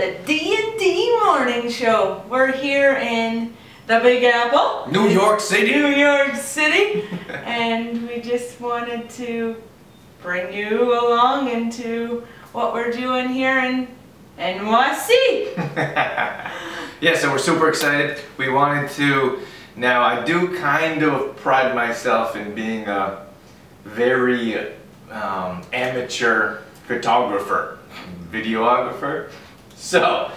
the 0.00 0.16
D&D 0.24 1.18
Morning 1.22 1.68
Show. 1.68 2.24
We're 2.30 2.52
here 2.52 2.92
in 2.92 3.52
the 3.86 4.00
Big 4.00 4.24
Apple. 4.24 4.90
New 4.90 5.10
York 5.10 5.40
City. 5.40 5.72
New 5.72 5.88
York 5.88 6.36
City. 6.36 7.04
and 7.28 8.08
we 8.08 8.22
just 8.22 8.58
wanted 8.62 9.10
to 9.10 9.62
bring 10.22 10.54
you 10.54 10.98
along 10.98 11.50
into 11.50 12.26
what 12.52 12.72
we're 12.72 12.90
doing 12.90 13.28
here 13.28 13.58
in 13.58 13.88
NYC. 14.38 15.54
yeah, 17.02 17.14
so 17.18 17.30
we're 17.30 17.36
super 17.36 17.68
excited. 17.68 18.20
We 18.38 18.48
wanted 18.48 18.88
to. 18.92 19.40
Now, 19.76 20.00
I 20.02 20.24
do 20.24 20.58
kind 20.58 21.02
of 21.02 21.36
pride 21.36 21.74
myself 21.74 22.36
in 22.36 22.54
being 22.54 22.88
a 22.88 23.26
very 23.84 24.72
um, 25.10 25.60
amateur 25.74 26.62
photographer, 26.86 27.78
videographer. 28.32 29.30
So, 29.90 30.30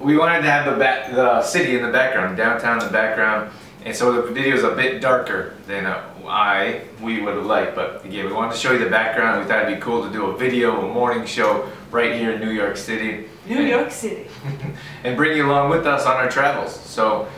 we 0.00 0.16
wanted 0.16 0.40
to 0.40 0.50
have 0.50 0.72
the 0.72 0.78
back, 0.78 1.12
the 1.12 1.42
city 1.42 1.76
in 1.76 1.82
the 1.82 1.92
background, 1.92 2.38
downtown 2.38 2.80
in 2.80 2.86
the 2.86 2.92
background, 2.92 3.52
and 3.84 3.94
so 3.94 4.22
the 4.22 4.32
video 4.32 4.56
is 4.56 4.64
a 4.64 4.74
bit 4.74 5.02
darker 5.02 5.54
than 5.66 5.84
uh, 5.84 6.02
I 6.26 6.82
we 7.00 7.20
would 7.20 7.34
have 7.34 7.46
liked. 7.46 7.74
But 7.74 8.04
again, 8.04 8.24
we 8.26 8.32
wanted 8.32 8.52
to 8.52 8.58
show 8.58 8.72
you 8.72 8.78
the 8.78 8.90
background. 8.90 9.42
We 9.42 9.46
thought 9.46 9.64
it'd 9.64 9.74
be 9.74 9.80
cool 9.82 10.02
to 10.04 10.10
do 10.10 10.26
a 10.26 10.36
video, 10.36 10.80
a 10.80 10.92
morning 10.92 11.26
show 11.26 11.70
right 11.90 12.14
here 12.14 12.32
in 12.32 12.40
New 12.40 12.50
York 12.50 12.78
City. 12.78 13.28
New 13.46 13.58
and, 13.58 13.68
York 13.68 13.90
City. 13.90 14.26
and 15.04 15.16
bring 15.16 15.36
you 15.36 15.46
along 15.46 15.70
with 15.70 15.86
us 15.86 16.06
on 16.06 16.16
our 16.16 16.30
travels. 16.30 16.74
So, 16.74 17.28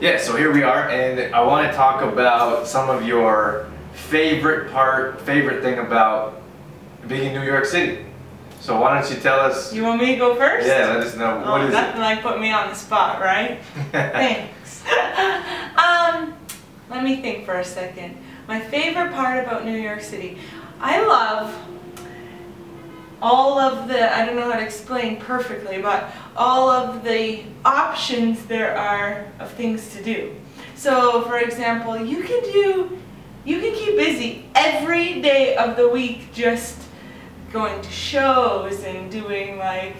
yeah, 0.00 0.18
so 0.18 0.36
here 0.36 0.52
we 0.52 0.62
are, 0.62 0.88
and 0.88 1.34
I 1.34 1.42
want 1.42 1.68
to 1.68 1.76
talk 1.76 2.02
about 2.02 2.68
some 2.68 2.88
of 2.88 3.04
your 3.04 3.68
favorite 3.92 4.70
part, 4.70 5.20
favorite 5.22 5.62
thing 5.62 5.80
about 5.80 6.40
being 7.08 7.34
in 7.34 7.40
New 7.40 7.46
York 7.46 7.64
City. 7.64 8.04
So 8.68 8.78
why 8.78 9.00
don't 9.00 9.10
you 9.10 9.16
tell 9.18 9.40
us? 9.40 9.72
You 9.72 9.82
want 9.82 9.98
me 9.98 10.12
to 10.12 10.16
go 10.18 10.36
first? 10.36 10.66
Yeah, 10.66 10.88
let 10.88 10.98
us 10.98 11.16
know 11.16 11.42
Oh, 11.42 11.52
what 11.52 11.62
is 11.62 11.72
nothing 11.72 12.02
like 12.02 12.20
put 12.20 12.38
me 12.38 12.52
on 12.52 12.68
the 12.68 12.74
spot, 12.74 13.18
right? 13.18 13.62
Thanks. 13.92 14.84
um, 15.78 16.34
let 16.90 17.02
me 17.02 17.22
think 17.22 17.46
for 17.46 17.54
a 17.54 17.64
second. 17.64 18.18
My 18.46 18.60
favorite 18.60 19.14
part 19.14 19.42
about 19.42 19.64
New 19.64 19.78
York 19.78 20.02
City, 20.02 20.36
I 20.80 21.02
love 21.02 21.56
all 23.22 23.58
of 23.58 23.88
the, 23.88 24.14
I 24.14 24.26
don't 24.26 24.36
know 24.36 24.52
how 24.52 24.58
to 24.58 24.62
explain 24.62 25.16
perfectly, 25.16 25.80
but 25.80 26.12
all 26.36 26.68
of 26.68 27.02
the 27.04 27.44
options 27.64 28.44
there 28.44 28.76
are 28.76 29.24
of 29.38 29.50
things 29.52 29.94
to 29.94 30.04
do. 30.04 30.36
So, 30.74 31.22
for 31.22 31.38
example, 31.38 31.96
you 31.96 32.22
can 32.22 32.42
do, 32.42 32.98
you 33.46 33.60
can 33.60 33.74
keep 33.74 33.96
busy 33.96 34.44
every 34.54 35.22
day 35.22 35.56
of 35.56 35.78
the 35.78 35.88
week 35.88 36.34
just 36.34 36.82
going 37.52 37.80
to 37.80 37.90
shows 37.90 38.82
and 38.84 39.10
doing 39.10 39.58
like 39.58 39.96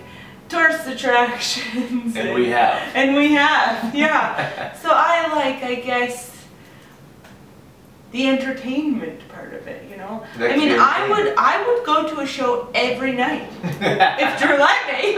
tourist 0.48 0.86
attractions. 0.86 2.16
and 2.16 2.34
we 2.34 2.48
have. 2.48 2.82
And 2.94 3.16
we 3.16 3.32
have, 3.34 3.94
yeah. 3.94 4.72
so 4.82 4.88
I 4.90 5.28
like, 5.34 5.62
I 5.62 5.76
guess, 5.76 6.46
the 8.10 8.26
entertainment 8.28 9.20
part 9.28 9.52
of 9.52 9.66
it, 9.66 9.88
you 9.90 9.96
know. 9.96 10.24
That's 10.38 10.54
I 10.54 10.56
mean, 10.56 10.78
I 10.78 11.08
would, 11.08 11.34
I 11.36 11.66
would 11.66 11.84
go 11.84 12.08
to 12.08 12.20
a 12.20 12.26
show 12.26 12.68
every 12.74 13.12
night 13.12 13.48
if 13.62 14.40
Drew 14.40 14.56
let 14.56 14.86
me. 14.86 15.14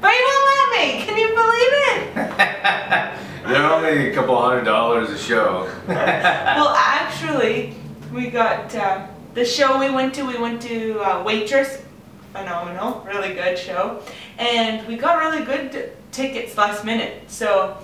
But 0.00 0.12
he 0.12 0.20
won't 0.26 0.44
let 0.54 0.70
me. 0.78 1.04
Can 1.04 1.16
you 1.18 1.28
believe 1.28 1.74
it? 1.90 2.14
They're 3.48 3.64
only 3.64 4.10
a 4.10 4.14
couple 4.14 4.40
hundred 4.40 4.64
dollars 4.64 5.10
a 5.10 5.18
show. 5.18 5.70
well, 5.86 6.74
actually, 6.76 7.74
we 8.12 8.30
got 8.30 8.74
uh, 8.74 9.06
the 9.38 9.44
show 9.44 9.78
we 9.78 9.88
went 9.88 10.14
to. 10.14 10.22
We 10.24 10.36
went 10.36 10.60
to 10.62 10.98
uh, 11.00 11.22
Waitress, 11.24 11.80
phenomenal, 12.32 13.06
really 13.06 13.34
good 13.34 13.56
show, 13.56 14.02
and 14.36 14.86
we 14.88 14.96
got 14.96 15.18
really 15.18 15.44
good 15.44 15.92
tickets 16.10 16.56
last 16.56 16.84
minute. 16.84 17.30
So, 17.30 17.76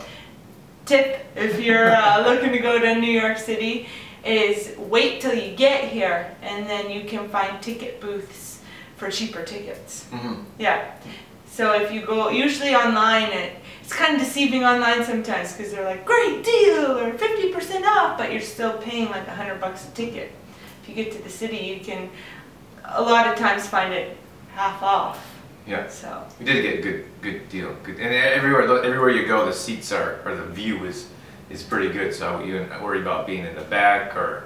tip 0.84 1.24
if 1.36 1.60
you're 1.60 1.92
uh, 1.94 2.24
looking 2.28 2.50
to 2.50 2.58
go 2.58 2.78
to 2.80 2.94
New 3.00 3.10
York 3.20 3.38
City 3.38 3.86
is 4.24 4.76
wait 4.78 5.20
till 5.20 5.34
you 5.34 5.54
get 5.54 5.84
here, 5.88 6.34
and 6.42 6.66
then 6.66 6.90
you 6.90 7.04
can 7.04 7.28
find 7.28 7.62
ticket 7.62 8.00
booths 8.00 8.60
for 8.96 9.10
cheaper 9.10 9.42
tickets. 9.44 10.06
Mhm. 10.10 10.44
Yeah. 10.58 10.90
So 11.46 11.72
if 11.74 11.92
you 11.92 12.00
go, 12.04 12.30
usually 12.30 12.74
online, 12.74 13.30
it, 13.30 13.52
it's 13.80 13.92
kind 13.92 14.14
of 14.14 14.20
deceiving 14.20 14.64
online 14.64 15.04
sometimes 15.04 15.52
because 15.52 15.70
they're 15.70 15.84
like, 15.84 16.04
great 16.04 16.42
deal 16.42 16.98
or 16.98 17.12
50% 17.12 17.84
off, 17.86 18.18
but 18.18 18.32
you're 18.32 18.40
still 18.40 18.76
paying 18.78 19.08
like 19.10 19.24
100 19.28 19.60
bucks 19.60 19.86
a 19.86 19.90
ticket. 19.92 20.32
If 20.84 20.90
you 20.90 21.02
get 21.02 21.12
to 21.14 21.22
the 21.22 21.30
city, 21.30 21.56
you 21.56 21.80
can 21.80 22.10
a 22.84 23.00
lot 23.00 23.26
of 23.26 23.38
times 23.38 23.66
find 23.66 23.94
it 23.94 24.18
half 24.52 24.82
off. 24.82 25.26
Yeah. 25.66 25.88
So, 25.88 26.22
We 26.38 26.44
did 26.44 26.62
get 26.62 26.78
a 26.78 26.82
good 26.82 27.04
good 27.22 27.48
deal. 27.48 27.74
Good. 27.82 27.96
And 27.98 28.12
everywhere 28.12 28.84
everywhere 28.84 29.08
you 29.08 29.26
go, 29.26 29.46
the 29.46 29.52
seats 29.52 29.90
are 29.92 30.20
or 30.26 30.36
the 30.36 30.44
view 30.44 30.84
is 30.84 31.08
is 31.48 31.62
pretty 31.62 31.88
good. 31.90 32.14
So 32.14 32.42
you 32.44 32.58
don't 32.58 32.82
worry 32.82 33.00
about 33.00 33.26
being 33.26 33.46
in 33.46 33.54
the 33.54 33.62
back 33.62 34.14
or. 34.14 34.44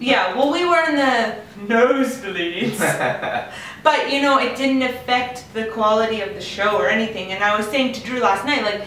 yeah, 0.00 0.34
well, 0.34 0.50
we 0.50 0.64
were 0.64 0.82
in 0.88 0.96
the 0.96 1.36
nosebleeds. 1.72 2.80
But 3.82 4.12
you 4.12 4.20
know, 4.20 4.38
it 4.38 4.56
didn't 4.56 4.82
affect 4.82 5.44
the 5.54 5.66
quality 5.66 6.20
of 6.20 6.34
the 6.34 6.40
show 6.40 6.76
or 6.76 6.88
anything. 6.88 7.32
And 7.32 7.42
I 7.44 7.56
was 7.56 7.66
saying 7.68 7.92
to 7.94 8.00
Drew 8.02 8.20
last 8.20 8.44
night, 8.44 8.62
like, 8.62 8.82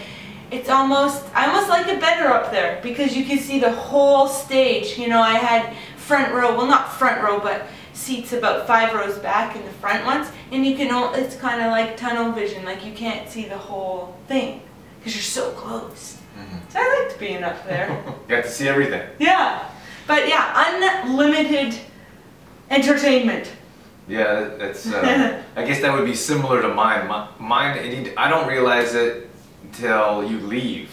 it's 0.52 0.68
almost, 0.68 1.24
I 1.34 1.46
almost 1.48 1.68
like 1.68 1.88
it 1.88 1.98
better 1.98 2.28
up 2.28 2.52
there 2.52 2.78
because 2.80 3.16
you 3.16 3.24
can 3.24 3.38
see 3.38 3.58
the 3.58 3.72
whole 3.72 4.28
stage. 4.28 4.96
You 4.96 5.08
know, 5.08 5.20
I 5.20 5.32
had 5.34 5.74
front 6.04 6.32
row, 6.34 6.56
well, 6.56 6.66
not 6.66 6.92
front 6.92 7.22
row, 7.22 7.38
but 7.40 7.66
seats 7.92 8.32
about 8.32 8.66
five 8.66 8.92
rows 8.94 9.18
back 9.18 9.56
in 9.56 9.64
the 9.64 9.70
front 9.72 10.04
ones, 10.04 10.28
and 10.52 10.64
you 10.66 10.76
can, 10.76 10.92
o- 10.92 11.12
it's 11.14 11.36
kind 11.36 11.60
of 11.62 11.70
like 11.70 11.96
tunnel 11.96 12.32
vision, 12.32 12.64
like 12.64 12.84
you 12.84 12.92
can't 12.92 13.28
see 13.28 13.46
the 13.48 13.56
whole 13.56 14.16
thing 14.28 14.60
because 14.98 15.14
you're 15.14 15.22
so 15.22 15.50
close. 15.52 16.18
Mhm. 16.38 16.58
So 16.72 16.78
I 16.80 17.04
liked 17.06 17.18
being 17.20 17.42
up 17.44 17.64
there. 17.66 18.02
Got 18.28 18.44
to 18.44 18.50
see 18.50 18.68
everything. 18.68 19.02
yeah, 19.18 19.68
but 20.06 20.28
yeah, 20.28 21.04
unlimited 21.06 21.78
entertainment. 22.70 23.52
Yeah, 24.08 24.34
that- 24.40 24.58
that's. 24.58 24.92
Uh, 24.92 25.42
I 25.56 25.64
guess 25.64 25.80
that 25.80 25.92
would 25.94 26.04
be 26.04 26.14
similar 26.14 26.60
to 26.62 26.68
mine. 26.68 27.06
Mi- 27.08 27.46
Mine, 27.46 28.12
I 28.18 28.28
don't 28.28 28.48
realize 28.48 28.94
it 28.94 29.30
until 29.62 30.22
you 30.30 30.38
leave, 30.40 30.90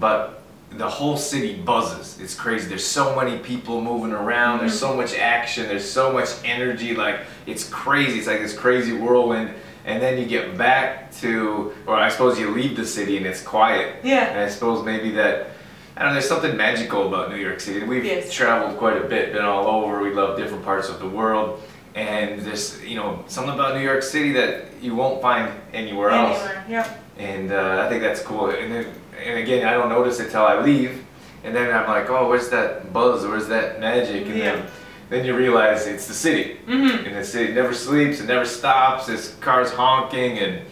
but 0.00 0.37
the 0.70 0.88
whole 0.88 1.16
city 1.16 1.54
buzzes. 1.56 2.20
It's 2.20 2.34
crazy. 2.34 2.68
There's 2.68 2.84
so 2.86 3.16
many 3.16 3.38
people 3.38 3.80
moving 3.80 4.12
around. 4.12 4.60
There's 4.60 4.78
so 4.78 4.94
much 4.94 5.14
action. 5.14 5.66
There's 5.66 5.88
so 5.88 6.12
much 6.12 6.28
energy. 6.44 6.94
Like 6.94 7.20
it's 7.46 7.68
crazy. 7.68 8.18
It's 8.18 8.26
like 8.26 8.40
this 8.40 8.56
crazy 8.56 8.92
whirlwind. 8.92 9.54
And 9.86 10.02
then 10.02 10.18
you 10.18 10.26
get 10.26 10.58
back 10.58 11.10
to, 11.16 11.72
or 11.86 11.96
I 11.96 12.10
suppose 12.10 12.38
you 12.38 12.50
leave 12.50 12.76
the 12.76 12.84
city 12.86 13.16
and 13.16 13.24
it's 13.26 13.42
quiet. 13.42 13.96
Yeah. 14.04 14.26
And 14.26 14.40
I 14.40 14.48
suppose 14.48 14.84
maybe 14.84 15.12
that, 15.12 15.48
I 15.96 16.00
don't 16.02 16.10
know, 16.10 16.12
there's 16.14 16.28
something 16.28 16.56
magical 16.56 17.08
about 17.08 17.30
New 17.30 17.38
York 17.38 17.58
City. 17.58 17.86
We've 17.86 18.04
Yes. 18.04 18.30
traveled 18.30 18.76
quite 18.78 18.98
a 18.98 19.04
bit, 19.08 19.32
been 19.32 19.46
all 19.46 19.66
over. 19.66 20.02
We 20.02 20.12
love 20.12 20.36
different 20.36 20.62
parts 20.64 20.90
of 20.90 20.98
the 21.00 21.08
world. 21.08 21.62
And 21.94 22.40
there's, 22.42 22.84
you 22.84 22.96
know, 22.96 23.24
something 23.28 23.54
about 23.54 23.74
New 23.76 23.80
York 23.82 24.02
City 24.02 24.32
that 24.32 24.66
you 24.82 24.94
won't 24.94 25.22
find 25.22 25.50
anywhere 25.72 26.10
else. 26.10 26.38
Anywhere, 26.38 26.64
yeah. 26.68 26.94
And 27.16 27.50
uh, 27.50 27.82
I 27.84 27.88
think 27.88 28.02
that's 28.02 28.20
cool. 28.22 28.50
And 28.50 28.70
then, 28.72 28.86
and 29.22 29.38
again, 29.38 29.66
I 29.66 29.72
don't 29.72 29.88
notice 29.88 30.20
it 30.20 30.30
till 30.30 30.42
I 30.42 30.60
leave. 30.60 31.04
And 31.44 31.54
then 31.54 31.72
I'm 31.74 31.86
like, 31.88 32.10
oh, 32.10 32.28
where's 32.28 32.48
that 32.50 32.92
buzz? 32.92 33.24
Where's 33.26 33.46
that 33.48 33.80
magic? 33.80 34.26
And 34.26 34.36
Yeah. 34.38 34.54
then, 34.56 34.66
then 35.10 35.24
you 35.24 35.36
realize 35.36 35.86
it's 35.86 36.06
the 36.06 36.14
city. 36.14 36.58
Mm-hmm. 36.66 37.06
And 37.06 37.16
the 37.16 37.24
city 37.24 37.52
never 37.54 37.72
sleeps, 37.74 38.20
it 38.20 38.26
never 38.26 38.44
stops. 38.44 39.06
There's 39.06 39.34
cars 39.36 39.70
honking, 39.72 40.38
and 40.38 40.62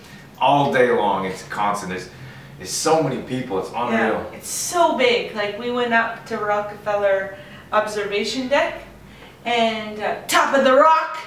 all 0.40 0.72
day 0.72 0.90
long 0.90 1.24
it's 1.24 1.42
constant. 1.44 1.90
There's, 1.92 2.10
there's 2.58 2.70
so 2.70 3.02
many 3.02 3.22
people. 3.22 3.58
It's 3.58 3.70
Yeah, 3.72 3.86
unreal. 4.10 4.30
it's 4.34 4.48
so 4.48 4.96
big. 4.98 5.34
Like 5.34 5.58
we 5.58 5.70
went 5.70 5.92
up 5.94 6.26
to 6.26 6.36
Rockefeller 6.38 7.36
observation 7.72 8.48
deck 8.48 8.82
and 9.44 10.00
uh, 10.00 10.16
top 10.26 10.56
of 10.56 10.64
the 10.64 10.74
rock, 10.74 11.18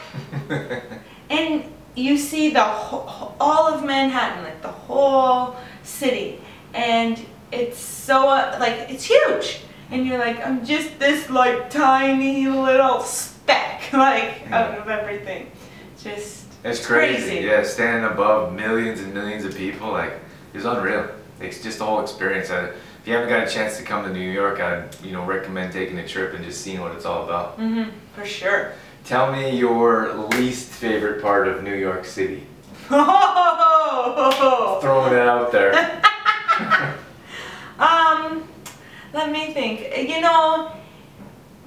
and 1.30 1.63
you 1.96 2.18
see 2.18 2.50
the 2.51 2.62
whole, 2.63 3.36
all 3.40 3.74
of 3.74 3.84
Manhattan, 3.86 4.44
like 4.44 4.62
the 4.62 4.68
whole 4.68 5.56
city, 5.83 6.42
and 6.74 7.24
it's 7.51 7.77
so 7.80 8.27
uh, 8.30 8.57
like 8.60 8.89
it's 8.89 9.06
huge. 9.06 9.62
And 9.92 10.06
you're 10.06 10.19
like, 10.19 10.45
I'm 10.45 10.63
just 10.66 11.00
this 11.00 11.30
like 11.31 11.69
tiny 11.69 12.48
little 12.48 13.01
speck, 13.01 13.81
like 13.94 14.50
out 14.51 14.77
of 14.77 14.88
everything. 14.89 15.50
Just 16.01 16.45
It's 16.63 16.86
crazy. 16.86 17.24
crazy. 17.30 17.45
Yeah, 17.48 17.63
standing 17.63 18.06
above 18.12 18.54
millions 18.54 19.00
and 19.01 19.13
millions 19.13 19.45
of 19.45 19.56
people, 19.56 19.92
like 19.92 20.13
it's 20.54 20.66
unreal. 20.66 21.10
It's 21.42 21.63
just 21.63 21.80
the 21.80 21.86
whole 21.86 22.01
experience. 22.01 22.50
I, 22.51 22.66
if 22.66 23.07
you 23.07 23.13
haven't 23.13 23.30
got 23.30 23.48
a 23.48 23.50
chance 23.50 23.77
to 23.77 23.83
come 23.83 24.04
to 24.04 24.12
New 24.13 24.30
York, 24.30 24.60
I'd 24.60 24.95
you 25.04 25.12
know 25.12 25.25
recommend 25.25 25.74
taking 25.74 25.98
a 26.00 26.07
trip 26.07 26.33
and 26.36 26.44
just 26.45 26.62
seeing 26.62 26.81
what 26.81 26.92
it's 26.94 27.06
all 27.06 27.24
about. 27.24 27.56
hmm 27.56 27.83
for 28.13 28.25
sure. 28.25 28.74
Tell 29.06 29.31
me 29.31 29.57
your 29.57 30.13
least 30.13 30.69
favorite 30.69 31.22
part 31.22 31.48
of 31.48 31.63
New 31.63 31.74
York 31.75 32.06
City. 32.06 32.44
Oh, 32.92 34.80
Throwing 34.81 35.13
it 35.13 35.19
out 35.27 35.51
there. 35.51 35.72
Um, 37.80 38.44
let 39.14 39.32
me 39.32 39.54
think. 39.54 40.10
You 40.10 40.20
know, 40.20 40.72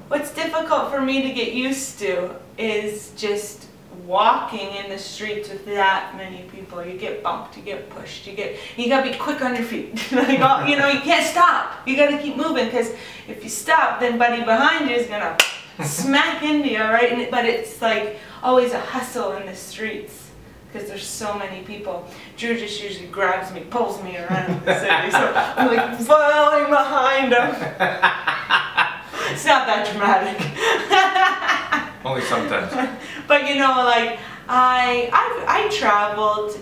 what's 0.09 0.33
difficult 0.35 0.91
for 0.91 1.01
me 1.01 1.23
to 1.23 1.33
get 1.33 1.55
used 1.55 1.99
to 2.01 2.37
is 2.59 3.13
just 3.17 3.69
walking 4.05 4.75
in 4.75 4.91
the 4.91 4.99
streets 4.99 5.49
with 5.49 5.65
that 5.65 6.15
many 6.17 6.43
people. 6.51 6.85
You 6.85 6.99
get 6.99 7.23
bumped, 7.23 7.57
you 7.57 7.63
get 7.63 7.89
pushed, 7.89 8.27
you 8.27 8.35
get 8.35 8.59
you 8.77 8.89
gotta 8.89 9.11
be 9.11 9.17
quick 9.17 9.41
on 9.41 9.55
your 9.55 9.65
feet. 9.65 9.95
like 10.13 10.41
all, 10.41 10.67
you 10.67 10.77
know, 10.77 10.89
you 10.89 11.01
can't 11.01 11.27
stop. 11.27 11.87
You 11.87 11.97
gotta 11.97 12.19
keep 12.19 12.37
moving 12.37 12.67
because 12.67 12.93
if 13.27 13.43
you 13.43 13.49
stop, 13.49 13.99
then 13.99 14.19
buddy 14.19 14.43
behind 14.45 14.91
you 14.91 14.97
is 14.97 15.07
gonna 15.07 15.37
smack 15.85 16.43
into 16.43 16.69
you, 16.69 16.81
right? 16.81 17.11
And, 17.11 17.31
but 17.31 17.47
it's 17.47 17.81
like 17.81 18.19
always 18.43 18.73
a 18.73 18.81
hustle 18.81 19.33
in 19.33 19.47
the 19.47 19.57
streets 19.57 20.22
because 20.73 20.89
there's 20.89 21.07
so 21.07 21.39
many 21.39 21.63
people. 21.63 22.09
Drew 22.37 22.59
just 22.59 22.83
usually 22.83 23.09
grabs 23.09 23.53
me, 23.53 23.61
pulls 23.61 24.03
me 24.03 24.17
around 24.17 24.65
the 24.65 24.75
city, 24.79 25.11
so 25.11 25.33
I'm 25.35 25.75
like 25.75 25.99
falling 26.01 26.71
behind 26.71 27.33
him. 27.33 27.51
it's 29.33 29.45
not 29.45 29.67
that 29.67 29.89
dramatic. 29.91 30.41
Only 32.05 32.23
sometimes. 32.23 32.73
but 33.29 33.47
you 33.47 33.57
know, 33.57 33.85
like 33.85 34.19
I, 34.49 35.11
I, 35.13 35.67
I 35.67 35.69
traveled 35.69 36.57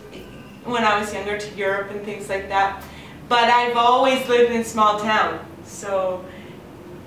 when 0.64 0.84
I 0.84 0.98
was 0.98 1.14
younger 1.14 1.38
to 1.38 1.56
Europe 1.56 1.90
and 1.92 2.04
things 2.04 2.28
like 2.28 2.48
that. 2.48 2.82
But 3.28 3.44
I've 3.44 3.76
always 3.76 4.28
lived 4.28 4.50
in 4.50 4.64
small 4.64 4.98
town, 4.98 5.38
so 5.64 6.24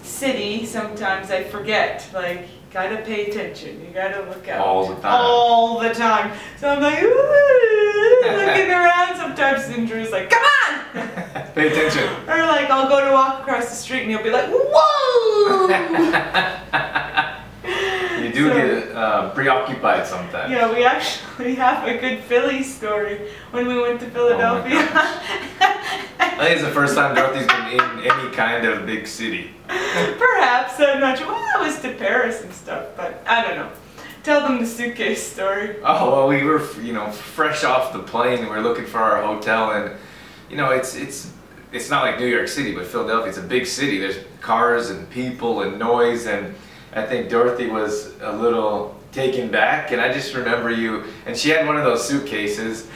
city 0.01 0.65
sometimes 0.65 1.31
I 1.31 1.43
forget. 1.43 2.07
Like 2.13 2.47
gotta 2.73 2.97
pay 3.03 3.29
attention. 3.29 3.79
You 3.85 3.93
gotta 3.93 4.21
look 4.29 4.47
out 4.47 4.59
all 4.65 4.87
the 4.87 4.95
time. 4.95 5.11
All 5.13 5.79
the 5.79 5.93
time. 5.93 6.33
So 6.57 6.69
I'm 6.69 6.81
like 6.81 7.01
looking 7.03 8.71
around 8.79 9.15
sometimes, 9.15 9.65
and 9.69 9.87
Drew's 9.87 10.11
like, 10.11 10.29
"Come 10.29 10.43
on!" 10.43 10.73
pay 11.55 11.67
attention. 11.67 12.03
Or 12.27 12.39
like 12.39 12.69
I'll 12.69 12.89
go 12.89 13.05
to 13.05 13.11
walk 13.11 13.41
across 13.41 13.69
the 13.69 13.75
street, 13.75 14.01
and 14.01 14.11
he'll 14.11 14.23
be 14.23 14.31
like, 14.31 14.49
"Whoa!" 14.49 15.67
do 18.33 18.49
so, 18.49 18.53
get 18.53 18.95
uh, 18.95 19.29
preoccupied 19.31 20.05
sometimes. 20.05 20.51
Yeah, 20.51 20.71
we 20.71 20.83
actually 20.83 21.55
have 21.65 21.87
a 21.87 21.97
good 21.97 22.19
Philly 22.23 22.63
story 22.63 23.29
when 23.51 23.67
we 23.67 23.79
went 23.79 23.99
to 24.01 24.09
Philadelphia. 24.09 24.87
Oh 24.91 25.33
I 26.19 26.47
think 26.47 26.51
it's 26.51 26.63
the 26.63 26.71
first 26.71 26.95
time 26.95 27.15
Dorothy's 27.15 27.47
been 27.47 27.67
in 27.73 28.11
any 28.11 28.31
kind 28.33 28.65
of 28.65 28.85
big 28.85 29.05
city. 29.07 29.51
Perhaps, 29.67 30.79
I'm 30.79 30.99
not 30.99 31.17
sure. 31.17 31.27
Well, 31.27 31.45
I 31.55 31.61
was 31.61 31.79
to 31.81 31.93
Paris 31.93 32.41
and 32.41 32.51
stuff, 32.53 32.87
but 32.97 33.23
I 33.27 33.43
don't 33.45 33.55
know. 33.55 33.71
Tell 34.23 34.41
them 34.47 34.59
the 34.59 34.65
suitcase 34.65 35.21
story. 35.21 35.77
Oh, 35.83 36.11
well, 36.11 36.27
we 36.27 36.43
were, 36.43 36.63
you 36.81 36.93
know, 36.93 37.11
fresh 37.11 37.63
off 37.63 37.93
the 37.93 37.99
plane 37.99 38.39
and 38.39 38.49
we 38.49 38.55
were 38.55 38.61
looking 38.61 38.85
for 38.85 38.99
our 38.99 39.21
hotel 39.21 39.71
and, 39.71 39.95
you 40.49 40.55
know, 40.55 40.71
it's, 40.71 40.95
it's, 40.95 41.31
it's 41.73 41.89
not 41.89 42.03
like 42.03 42.19
New 42.19 42.27
York 42.27 42.47
City, 42.47 42.73
but 42.73 42.85
Philadelphia, 42.87 43.29
it's 43.29 43.37
a 43.37 43.41
big 43.41 43.65
city. 43.67 43.97
There's 43.99 44.17
cars 44.39 44.89
and 44.89 45.09
people 45.09 45.63
and 45.63 45.77
noise 45.77 46.25
and 46.25 46.55
I 46.95 47.05
think 47.05 47.29
Dorothy 47.29 47.67
was 47.67 48.13
a 48.21 48.35
little 48.35 48.99
taken 49.11 49.49
back 49.49 49.91
and 49.91 50.01
I 50.01 50.11
just 50.11 50.33
remember 50.33 50.69
you, 50.69 51.05
and 51.25 51.37
she 51.37 51.49
had 51.49 51.65
one 51.65 51.77
of 51.77 51.83
those 51.83 52.07
suitcases 52.07 52.87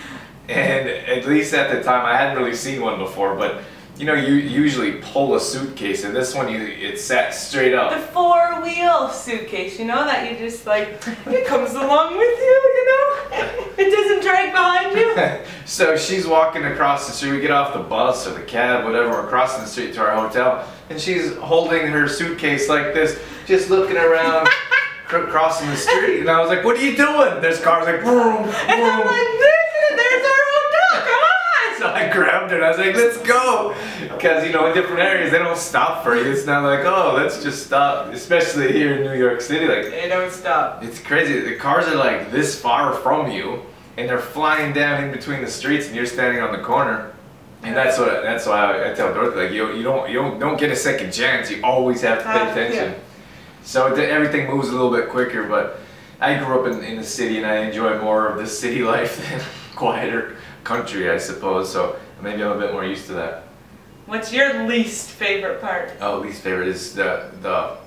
and 0.50 0.88
at 0.88 1.26
least 1.26 1.54
at 1.54 1.76
the 1.76 1.84
time, 1.84 2.06
I 2.06 2.16
hadn't 2.16 2.38
really 2.38 2.56
seen 2.56 2.82
one 2.82 3.00
before, 3.00 3.36
but 3.36 3.64
you 3.98 4.06
know, 4.06 4.14
you 4.14 4.36
usually 4.36 4.94
pull 5.02 5.34
a 5.36 5.40
suitcase, 5.40 6.04
and 6.04 6.16
this 6.16 6.36
one, 6.36 6.50
you 6.50 6.60
it 6.60 7.00
sat 7.00 7.34
straight 7.34 7.74
up. 7.74 7.92
The 7.92 8.06
four 8.14 8.62
wheel 8.62 9.10
suitcase, 9.10 9.80
you 9.80 9.86
know, 9.86 10.06
that 10.06 10.32
you 10.32 10.38
just 10.38 10.68
like, 10.68 11.02
it 11.26 11.48
comes 11.48 11.72
along 11.72 12.16
with 12.16 12.40
you, 12.40 12.74
you 12.76 12.86
know? 12.86 13.74
It 13.78 13.92
doesn't 13.92 14.22
drag 14.22 14.52
behind 14.52 14.96
you. 14.96 15.46
so 15.66 15.98
she's 15.98 16.28
walking 16.28 16.66
across 16.66 17.08
the 17.08 17.14
street. 17.14 17.32
We 17.32 17.42
get 17.42 17.52
off 17.52 17.74
the 17.74 17.80
bus 17.82 18.28
or 18.28 18.36
the 18.36 18.44
cab, 18.44 18.86
whatever, 18.86 19.10
we're 19.10 19.28
crossing 19.28 19.62
the 19.62 19.68
street 19.68 19.94
to 19.96 20.02
our 20.02 20.16
hotel, 20.16 20.68
and 20.90 21.02
she's 21.02 21.36
holding 21.38 21.88
her 21.88 22.08
suitcase 22.08 22.70
like 22.70 22.94
this, 22.94 23.20
just 23.46 23.70
looking 23.70 23.98
around. 23.98 24.48
crossing 25.08 25.70
the 25.70 25.78
street, 25.78 26.20
and 26.20 26.30
I 26.30 26.42
was 26.42 26.50
like, 26.50 26.66
"What 26.66 26.78
are 26.78 26.84
you 26.84 26.96
doing?" 26.98 27.42
There's 27.42 27.62
cars 27.62 27.86
like, 27.86 28.04
boom. 28.04 28.44
And 28.68 28.84
I'm 28.84 29.06
like, 29.06 29.28
there's 29.96 30.26
our 30.26 30.44
hotel, 30.52 30.92
come 31.08 31.24
on! 31.24 31.67
So 31.88 31.88
I 31.88 32.10
grabbed 32.12 32.50
her 32.50 32.58
and 32.58 32.66
I 32.66 32.70
was 32.70 32.80
like, 32.80 32.96
let's 32.96 33.18
go! 33.18 33.76
Because, 34.02 34.44
you 34.44 34.52
know, 34.52 34.66
in 34.66 34.74
different 34.74 35.00
areas, 35.00 35.32
they 35.32 35.38
don't 35.38 35.58
stop 35.58 36.04
for 36.04 36.16
you. 36.16 36.32
It's 36.32 36.48
not 36.48 36.64
like, 36.64 36.86
oh, 36.86 37.14
let's 37.16 37.44
just 37.44 37.68
stop. 37.68 38.12
Especially 38.12 38.72
here 38.74 38.96
in 38.96 39.04
New 39.04 39.14
York 39.14 39.42
City. 39.42 39.68
like 39.68 39.92
They 39.92 40.10
don't 40.10 40.32
stop. 40.32 40.84
It's 40.84 41.00
crazy. 41.00 41.40
The 41.40 41.56
cars 41.56 41.88
are 41.88 41.96
like 41.96 42.32
this 42.32 42.60
far 42.60 42.94
from 42.94 43.30
you, 43.30 43.62
and 43.96 44.10
they're 44.10 44.18
flying 44.18 44.74
down 44.74 45.04
in 45.04 45.12
between 45.12 45.42
the 45.42 45.52
streets, 45.52 45.86
and 45.86 45.96
you're 45.96 46.08
standing 46.08 46.42
on 46.42 46.52
the 46.52 46.64
corner. 46.64 47.14
And 47.62 47.76
that's 47.76 48.00
what 48.00 48.24
that's 48.24 48.48
why 48.48 48.58
I, 48.58 48.92
I 48.92 48.94
tell 48.96 49.14
Dorothy 49.14 49.40
like 49.40 49.52
you 49.52 49.74
you 49.74 49.84
don't 49.84 50.10
you 50.10 50.16
don't 50.16 50.40
don't 50.40 50.60
get 50.60 50.72
a 50.72 50.76
second 50.76 51.12
chance. 51.12 51.52
You 51.52 51.62
always 51.64 52.02
have 52.02 52.20
to 52.20 52.24
pay 52.24 52.52
attention. 52.52 52.92
Yeah. 52.94 53.00
So 53.64 53.94
everything 53.94 54.50
moves 54.50 54.70
a 54.70 54.72
little 54.72 54.92
bit 54.92 55.10
quicker, 55.10 55.48
but 55.48 55.80
I 56.20 56.38
grew 56.38 56.60
up 56.60 56.68
in, 56.68 56.84
in 56.84 56.98
the 56.98 57.04
city 57.04 57.38
and 57.38 57.46
I 57.46 57.58
enjoy 57.58 58.00
more 58.00 58.28
of 58.28 58.38
the 58.38 58.48
city 58.48 58.84
life 58.96 59.18
than 59.30 59.42
quieter 59.76 60.38
country, 60.68 61.10
I 61.10 61.18
suppose. 61.18 61.72
So 61.72 61.98
maybe 62.22 62.44
I'm 62.44 62.52
a 62.52 62.60
bit 62.60 62.74
more 62.74 62.86
used 62.86 63.08
to 63.08 63.14
that. 63.14 63.44
What's 64.06 64.32
your 64.34 64.68
least 64.68 65.10
favorite 65.10 65.62
part? 65.62 65.92
Oh, 66.02 66.20
least 66.20 66.42
favorite 66.42 66.68
is 66.68 66.94
the 66.94 67.32
the 67.42 67.78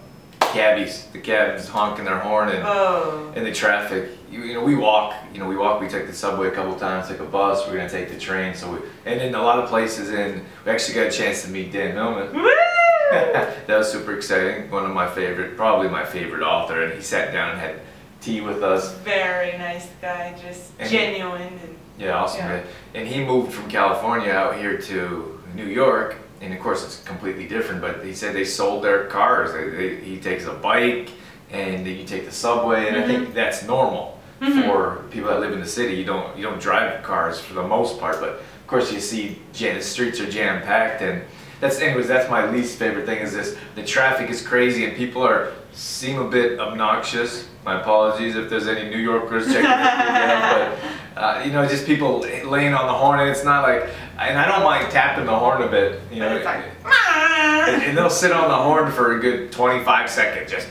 cabbies. 0.53 1.07
The 1.13 1.19
cabs 1.19 1.69
honking 1.69 2.07
their 2.07 2.19
horn 2.19 2.49
and 2.49 2.63
oh. 2.65 3.33
in 3.37 3.45
the 3.45 3.53
traffic. 3.53 4.11
You, 4.31 4.43
you, 4.45 4.55
know, 4.55 4.65
we 4.65 4.77
walk. 4.77 5.15
You 5.33 5.41
know, 5.41 5.49
we 5.49 5.57
walk. 5.57 5.81
We 5.81 5.89
take 5.89 6.07
the 6.07 6.13
subway 6.13 6.49
a 6.49 6.51
couple 6.53 6.75
times, 6.77 7.09
take 7.09 7.21
a 7.21 7.25
bus. 7.25 7.67
We're 7.67 7.77
gonna 7.77 7.89
take 7.89 8.11
the 8.11 8.19
train. 8.19 8.55
So 8.55 8.73
we, 8.73 8.79
and 9.05 9.21
in 9.21 9.35
a 9.35 9.43
lot 9.43 9.59
of 9.59 9.69
places, 9.69 10.11
in 10.11 10.45
we 10.65 10.73
actually 10.73 10.95
got 10.95 11.07
a 11.07 11.11
chance 11.11 11.43
to 11.43 11.49
meet 11.49 11.73
Dan 11.73 11.95
Millman. 11.95 12.33
that 13.11 13.67
was 13.69 13.91
super 13.91 14.15
exciting. 14.15 14.71
One 14.71 14.85
of 14.85 14.93
my 14.93 15.09
favorite, 15.09 15.57
probably 15.57 15.89
my 15.89 16.05
favorite 16.05 16.43
author, 16.43 16.85
and 16.85 16.93
he 16.95 17.01
sat 17.01 17.33
down 17.33 17.51
and 17.53 17.61
had 17.61 17.81
tea 18.21 18.41
with 18.41 18.63
us. 18.63 18.95
Very 18.99 19.57
nice 19.59 19.89
guy, 20.01 20.37
just 20.41 20.73
and 20.79 20.91
genuine. 20.91 21.59
And, 21.65 21.77
yeah, 22.01 22.17
awesome 22.17 22.41
yeah. 22.41 22.63
And 22.95 23.07
he 23.07 23.23
moved 23.23 23.53
from 23.53 23.69
California 23.69 24.33
out 24.33 24.57
here 24.57 24.79
to 24.79 25.41
New 25.55 25.67
York, 25.67 26.17
and 26.41 26.55
of 26.55 26.61
course 26.61 26.85
it's 26.85 27.03
completely 27.03 27.47
different. 27.47 27.81
But 27.81 28.05
he 28.05 28.15
said 28.15 28.35
they 28.35 28.45
sold 28.45 28.83
their 28.83 29.05
cars. 29.07 29.53
They, 29.53 29.69
they, 29.69 29.97
he 29.97 30.19
takes 30.19 30.47
a 30.47 30.55
bike, 30.55 31.11
and 31.51 31.87
then 31.87 31.97
you 31.97 32.05
take 32.05 32.25
the 32.25 32.33
subway, 32.33 32.89
and 32.89 32.97
mm-hmm. 32.97 33.05
I 33.05 33.07
think 33.07 33.23
mm-hmm. 33.25 33.35
that's 33.35 33.63
normal 33.65 34.19
mm-hmm. 34.41 34.63
for 34.63 35.05
people 35.11 35.29
that 35.29 35.41
live 35.41 35.53
in 35.53 35.61
the 35.61 35.69
city. 35.69 35.95
You 35.95 36.05
don't 36.05 36.37
you 36.37 36.43
don't 36.43 36.61
drive 36.61 37.03
cars 37.03 37.39
for 37.39 37.53
the 37.55 37.67
most 37.67 38.01
part, 38.01 38.19
but 38.19 38.31
of 38.31 38.67
course 38.67 38.93
you 38.93 39.01
see 39.01 39.39
the 39.53 39.81
streets 39.83 40.21
are 40.21 40.31
jam 40.31 40.63
packed 40.63 41.03
and 41.03 41.23
that's 41.59 41.81
anyways 41.81 42.07
that's 42.07 42.31
my 42.31 42.49
least 42.51 42.79
favorite 42.79 43.05
thing 43.05 43.19
is 43.19 43.35
this 43.35 43.57
the 43.75 43.85
traffic 43.85 44.31
is 44.31 44.47
crazy 44.47 44.85
and 44.85 44.97
people 44.97 45.23
are 45.23 45.53
seem 45.73 46.21
a 46.21 46.31
bit 46.31 46.61
obnoxious 46.61 47.49
my 47.65 47.81
apologies 47.81 48.37
if 48.37 48.49
there's 48.49 48.67
any 48.67 48.89
New 48.89 48.99
Yorkers 48.99 49.47
checking 49.47 49.63
this 49.63 49.71
out, 49.71 50.71
but 50.71 50.90
uh, 51.17 51.43
you 51.45 51.53
know, 51.53 51.67
just 51.67 51.87
people 51.87 52.21
laying 52.21 52.75
on 52.75 52.87
the 52.87 52.93
horn, 52.93 53.21
and 53.21 53.29
it's 53.29 53.45
not 53.45 53.63
like, 53.63 53.91
and 54.19 54.39
I 54.39 54.47
don't 54.47 54.63
mind 54.63 54.91
tapping 54.91 55.27
the 55.27 55.37
horn 55.37 55.63
a 55.63 55.69
bit, 55.69 56.01
you 56.13 56.21
know, 56.21 56.37
like, 56.37 56.65
and, 56.85 57.83
and, 57.83 57.97
they'll 57.97 58.11
sit 58.11 58.33
on 58.33 58.49
the 58.49 58.57
horn 58.57 58.91
for 58.93 59.17
a 59.17 59.21
good 59.21 59.53
25 59.53 60.11
seconds, 60.11 60.51
just. 60.51 60.69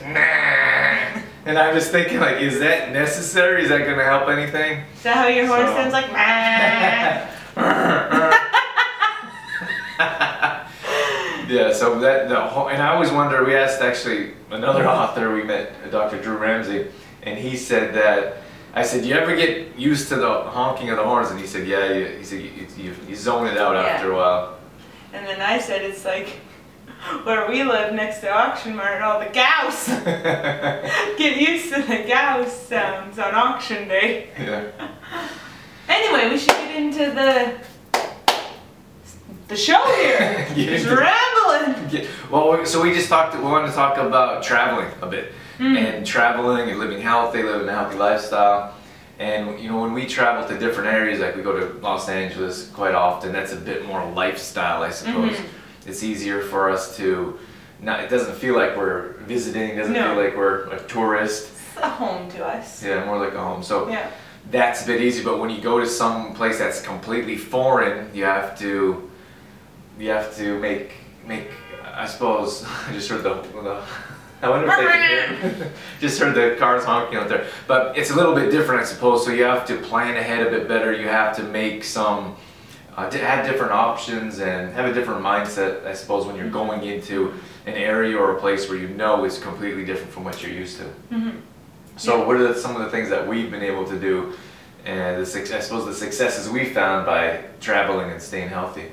And 1.46 1.58
I'm 1.58 1.74
just 1.74 1.90
thinking, 1.90 2.20
like, 2.20 2.36
is 2.40 2.58
that 2.60 2.92
necessary? 2.92 3.62
Is 3.62 3.70
that 3.70 3.78
going 3.84 3.98
to 3.98 4.04
help 4.04 4.28
anything? 4.28 4.82
Is 4.94 5.02
that 5.02 5.16
how 5.16 5.26
your 5.26 5.46
horn 5.46 5.66
so. 5.66 5.74
sounds 5.74 5.92
like? 5.92 6.10
Yeah, 11.50 11.72
so 11.72 11.98
that 11.98 12.28
the 12.28 12.40
whole, 12.40 12.68
and 12.68 12.80
I 12.80 12.94
always 12.94 13.10
wonder. 13.10 13.44
We 13.44 13.56
asked 13.56 13.82
actually 13.82 14.34
another 14.52 14.86
author 14.88 15.34
we 15.34 15.42
met, 15.42 15.90
Dr. 15.90 16.22
Drew 16.22 16.36
Ramsey, 16.36 16.86
and 17.22 17.36
he 17.36 17.56
said 17.56 17.92
that. 17.94 18.39
I 18.74 18.82
said, 18.82 19.04
"You 19.04 19.14
ever 19.14 19.34
get 19.34 19.78
used 19.78 20.08
to 20.08 20.16
the 20.16 20.42
honking 20.44 20.90
of 20.90 20.96
the 20.96 21.04
horns?" 21.04 21.30
And 21.30 21.40
he 21.40 21.46
said, 21.46 21.66
"Yeah." 21.66 21.92
You, 21.92 22.06
he 22.18 22.24
said, 22.24 22.40
you, 22.40 22.66
you, 22.76 22.94
you, 23.08 23.16
zone 23.16 23.46
it 23.46 23.56
out 23.56 23.74
yeah. 23.74 23.82
after 23.82 24.12
a 24.12 24.16
while." 24.16 24.58
And 25.12 25.26
then 25.26 25.40
I 25.40 25.58
said, 25.58 25.82
"It's 25.82 26.04
like 26.04 26.28
where 27.24 27.48
we 27.48 27.64
live 27.64 27.94
next 27.94 28.20
to 28.20 28.30
Auction 28.30 28.76
Mart, 28.76 29.02
all 29.02 29.18
the 29.18 29.30
gouse. 29.30 29.88
get 31.18 31.36
used 31.40 31.74
to 31.74 31.82
the 31.82 32.04
gouse 32.06 32.68
sounds 32.68 33.18
on 33.18 33.34
auction 33.34 33.88
day." 33.88 34.28
Yeah. 34.38 34.70
anyway, 35.88 36.30
we 36.30 36.38
should 36.38 36.48
get 36.48 36.76
into 36.76 37.10
the 37.10 37.54
the 39.48 39.56
show 39.56 39.84
here. 39.96 40.44
He's 40.54 40.86
Yeah. 41.90 42.06
Well, 42.30 42.64
so 42.66 42.82
we 42.82 42.94
just 42.94 43.08
talked. 43.08 43.34
We 43.34 43.42
wanted 43.42 43.68
to 43.68 43.72
talk 43.72 43.98
about 43.98 44.44
traveling 44.44 44.88
a 45.02 45.06
bit 45.06 45.32
mm. 45.58 45.76
and 45.76 46.06
traveling 46.06 46.70
and 46.70 46.78
living 46.78 47.00
healthy, 47.00 47.42
living 47.42 47.68
a 47.68 47.72
healthy 47.72 47.96
lifestyle. 47.96 48.74
And 49.18 49.60
you 49.60 49.68
know, 49.68 49.80
when 49.80 49.92
we 49.92 50.06
travel 50.06 50.48
to 50.48 50.58
different 50.58 50.88
areas, 50.88 51.20
like 51.20 51.36
we 51.36 51.42
go 51.42 51.58
to 51.58 51.78
Los 51.80 52.08
Angeles 52.08 52.70
quite 52.70 52.94
often, 52.94 53.32
that's 53.32 53.52
a 53.52 53.56
bit 53.56 53.86
more 53.86 54.08
lifestyle, 54.12 54.82
I 54.82 54.90
suppose. 54.90 55.36
Mm-hmm. 55.36 55.88
It's 55.88 56.02
easier 56.02 56.42
for 56.42 56.70
us 56.70 56.96
to. 56.96 57.38
Not, 57.82 58.00
it 58.00 58.10
doesn't 58.10 58.34
feel 58.34 58.54
like 58.54 58.76
we're 58.76 59.12
visiting. 59.26 59.70
It 59.70 59.76
doesn't 59.76 59.94
no. 59.94 60.14
feel 60.14 60.24
like 60.24 60.36
we're 60.36 60.68
a 60.68 60.82
tourist. 60.86 61.50
It's 61.50 61.82
a 61.82 61.88
home 61.88 62.30
to 62.32 62.44
us. 62.44 62.84
Yeah, 62.84 63.04
more 63.06 63.18
like 63.18 63.32
a 63.34 63.42
home. 63.42 63.62
So 63.62 63.88
yeah. 63.88 64.10
that's 64.50 64.84
a 64.84 64.86
bit 64.86 65.00
easy. 65.00 65.24
But 65.24 65.38
when 65.38 65.50
you 65.50 65.60
go 65.60 65.80
to 65.80 65.86
some 65.86 66.34
place 66.34 66.58
that's 66.58 66.82
completely 66.82 67.36
foreign, 67.36 68.14
you 68.14 68.24
have 68.24 68.58
to 68.58 69.10
you 69.98 70.10
have 70.10 70.34
to 70.36 70.58
make 70.60 70.99
make 71.26 71.48
I 71.94 72.06
suppose 72.06 72.64
I 72.88 72.92
just 72.92 73.08
heard 73.08 73.22
the, 73.22 73.34
the 73.34 73.82
I 74.42 74.48
wonder 74.48 74.66
if 74.70 74.78
they 74.78 74.84
can 74.86 75.54
hear. 75.60 75.72
Just 76.00 76.18
heard 76.18 76.34
the 76.34 76.56
cars 76.58 76.82
honking 76.82 77.18
out 77.18 77.28
there. 77.28 77.46
But 77.66 77.98
it's 77.98 78.10
a 78.10 78.16
little 78.16 78.34
bit 78.34 78.50
different, 78.50 78.80
I 78.80 78.84
suppose. 78.86 79.22
So 79.22 79.32
you 79.32 79.44
have 79.44 79.66
to 79.66 79.76
plan 79.76 80.16
ahead 80.16 80.46
a 80.46 80.48
bit 80.50 80.66
better. 80.66 80.94
You 80.94 81.08
have 81.08 81.36
to 81.36 81.42
make 81.42 81.84
some, 81.84 82.36
uh, 82.96 83.10
to 83.10 83.18
have 83.18 83.44
different 83.44 83.72
options 83.72 84.40
and 84.40 84.72
have 84.72 84.86
a 84.86 84.94
different 84.94 85.22
mindset, 85.22 85.84
I 85.84 85.92
suppose, 85.92 86.24
when 86.24 86.36
you're 86.36 86.48
going 86.48 86.84
into 86.84 87.34
an 87.66 87.74
area 87.74 88.16
or 88.16 88.34
a 88.34 88.40
place 88.40 88.66
where 88.66 88.78
you 88.78 88.88
know 88.88 89.26
is 89.26 89.38
completely 89.38 89.84
different 89.84 90.10
from 90.10 90.24
what 90.24 90.42
you're 90.42 90.52
used 90.52 90.78
to. 90.78 90.84
Mhm. 91.14 91.32
So 91.98 92.16
Yeah. 92.20 92.24
what 92.24 92.36
are 92.36 92.48
the, 92.48 92.58
some 92.58 92.74
of 92.76 92.82
the 92.82 92.88
things 92.88 93.10
that 93.10 93.28
we've 93.28 93.50
been 93.50 93.62
able 93.62 93.84
to 93.84 93.98
do, 93.98 94.32
and 94.86 95.22
the 95.22 95.54
I 95.54 95.60
suppose 95.60 95.84
the 95.84 95.92
successes 95.92 96.48
we 96.48 96.64
found 96.64 97.04
by 97.04 97.44
traveling 97.60 98.10
and 98.10 98.22
staying 98.22 98.48
healthy? 98.48 98.86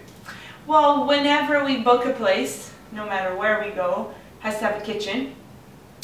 Well, 0.67 1.07
whenever 1.07 1.63
we 1.63 1.77
book 1.77 2.05
a 2.05 2.11
place, 2.11 2.73
no 2.91 3.05
matter 3.05 3.33
where 3.37 3.63
we 3.63 3.69
go, 3.71 4.13
has 4.39 4.59
to 4.59 4.65
have 4.65 4.81
a 4.81 4.85
kitchen. 4.85 5.33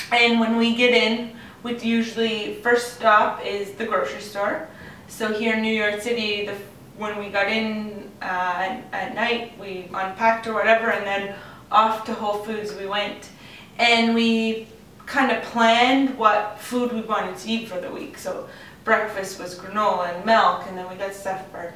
And 0.09 0.39
when 0.39 0.55
we 0.55 0.73
get 0.73 0.93
in, 0.93 1.35
we 1.63 1.77
usually 1.79 2.53
first 2.61 2.93
stop 2.93 3.45
is 3.45 3.71
the 3.71 3.85
grocery 3.85 4.21
store. 4.21 4.69
So 5.09 5.33
here 5.33 5.55
in 5.55 5.63
New 5.63 5.73
York 5.73 5.99
City, 5.99 6.45
the 6.45 6.55
when 6.97 7.19
we 7.19 7.27
got 7.27 7.49
in 7.49 8.09
uh, 8.21 8.25
at, 8.25 8.83
at 8.93 9.15
night, 9.15 9.59
we 9.59 9.89
unpacked 9.93 10.47
or 10.47 10.53
whatever, 10.53 10.91
and 10.91 11.05
then 11.05 11.35
off 11.69 12.05
to 12.05 12.13
Whole 12.13 12.45
Foods 12.45 12.73
we 12.73 12.85
went, 12.85 13.31
and 13.79 14.15
we 14.15 14.67
kind 15.05 15.29
of 15.29 15.43
planned 15.43 16.17
what 16.17 16.57
food 16.57 16.93
we 16.93 17.01
wanted 17.01 17.35
to 17.35 17.49
eat 17.49 17.67
for 17.67 17.81
the 17.81 17.91
week. 17.91 18.17
So 18.17 18.47
breakfast 18.85 19.41
was 19.41 19.59
granola 19.59 20.15
and 20.15 20.25
milk, 20.25 20.63
and 20.67 20.77
then 20.77 20.89
we 20.89 20.95
got 20.95 21.13
stuff 21.13 21.51
for 21.51 21.73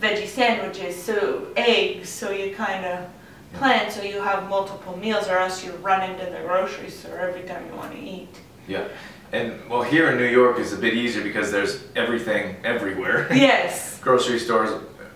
veggie 0.00 0.26
sandwiches, 0.26 1.00
so 1.00 1.48
eggs, 1.56 2.08
so 2.08 2.30
you 2.30 2.54
kind 2.54 2.84
of 2.84 3.08
plan 3.54 3.90
so 3.90 4.02
you 4.02 4.20
have 4.20 4.48
multiple 4.48 4.96
meals, 4.96 5.28
or 5.28 5.38
else 5.38 5.64
you 5.64 5.72
run 5.76 6.10
into 6.10 6.24
the 6.26 6.40
grocery 6.46 6.90
store 6.90 7.18
every 7.18 7.42
time 7.42 7.66
you 7.66 7.74
want 7.74 7.92
to 7.92 7.98
eat. 7.98 8.28
Yeah. 8.66 8.88
And 9.32 9.68
well, 9.68 9.82
here 9.82 10.10
in 10.10 10.16
New 10.16 10.28
York 10.28 10.58
is 10.58 10.72
a 10.72 10.76
bit 10.76 10.94
easier 10.94 11.22
because 11.22 11.50
there's 11.50 11.84
everything 11.96 12.56
everywhere. 12.64 13.26
Yes. 13.32 13.98
Grocery 14.02 14.38
stores 14.38 14.70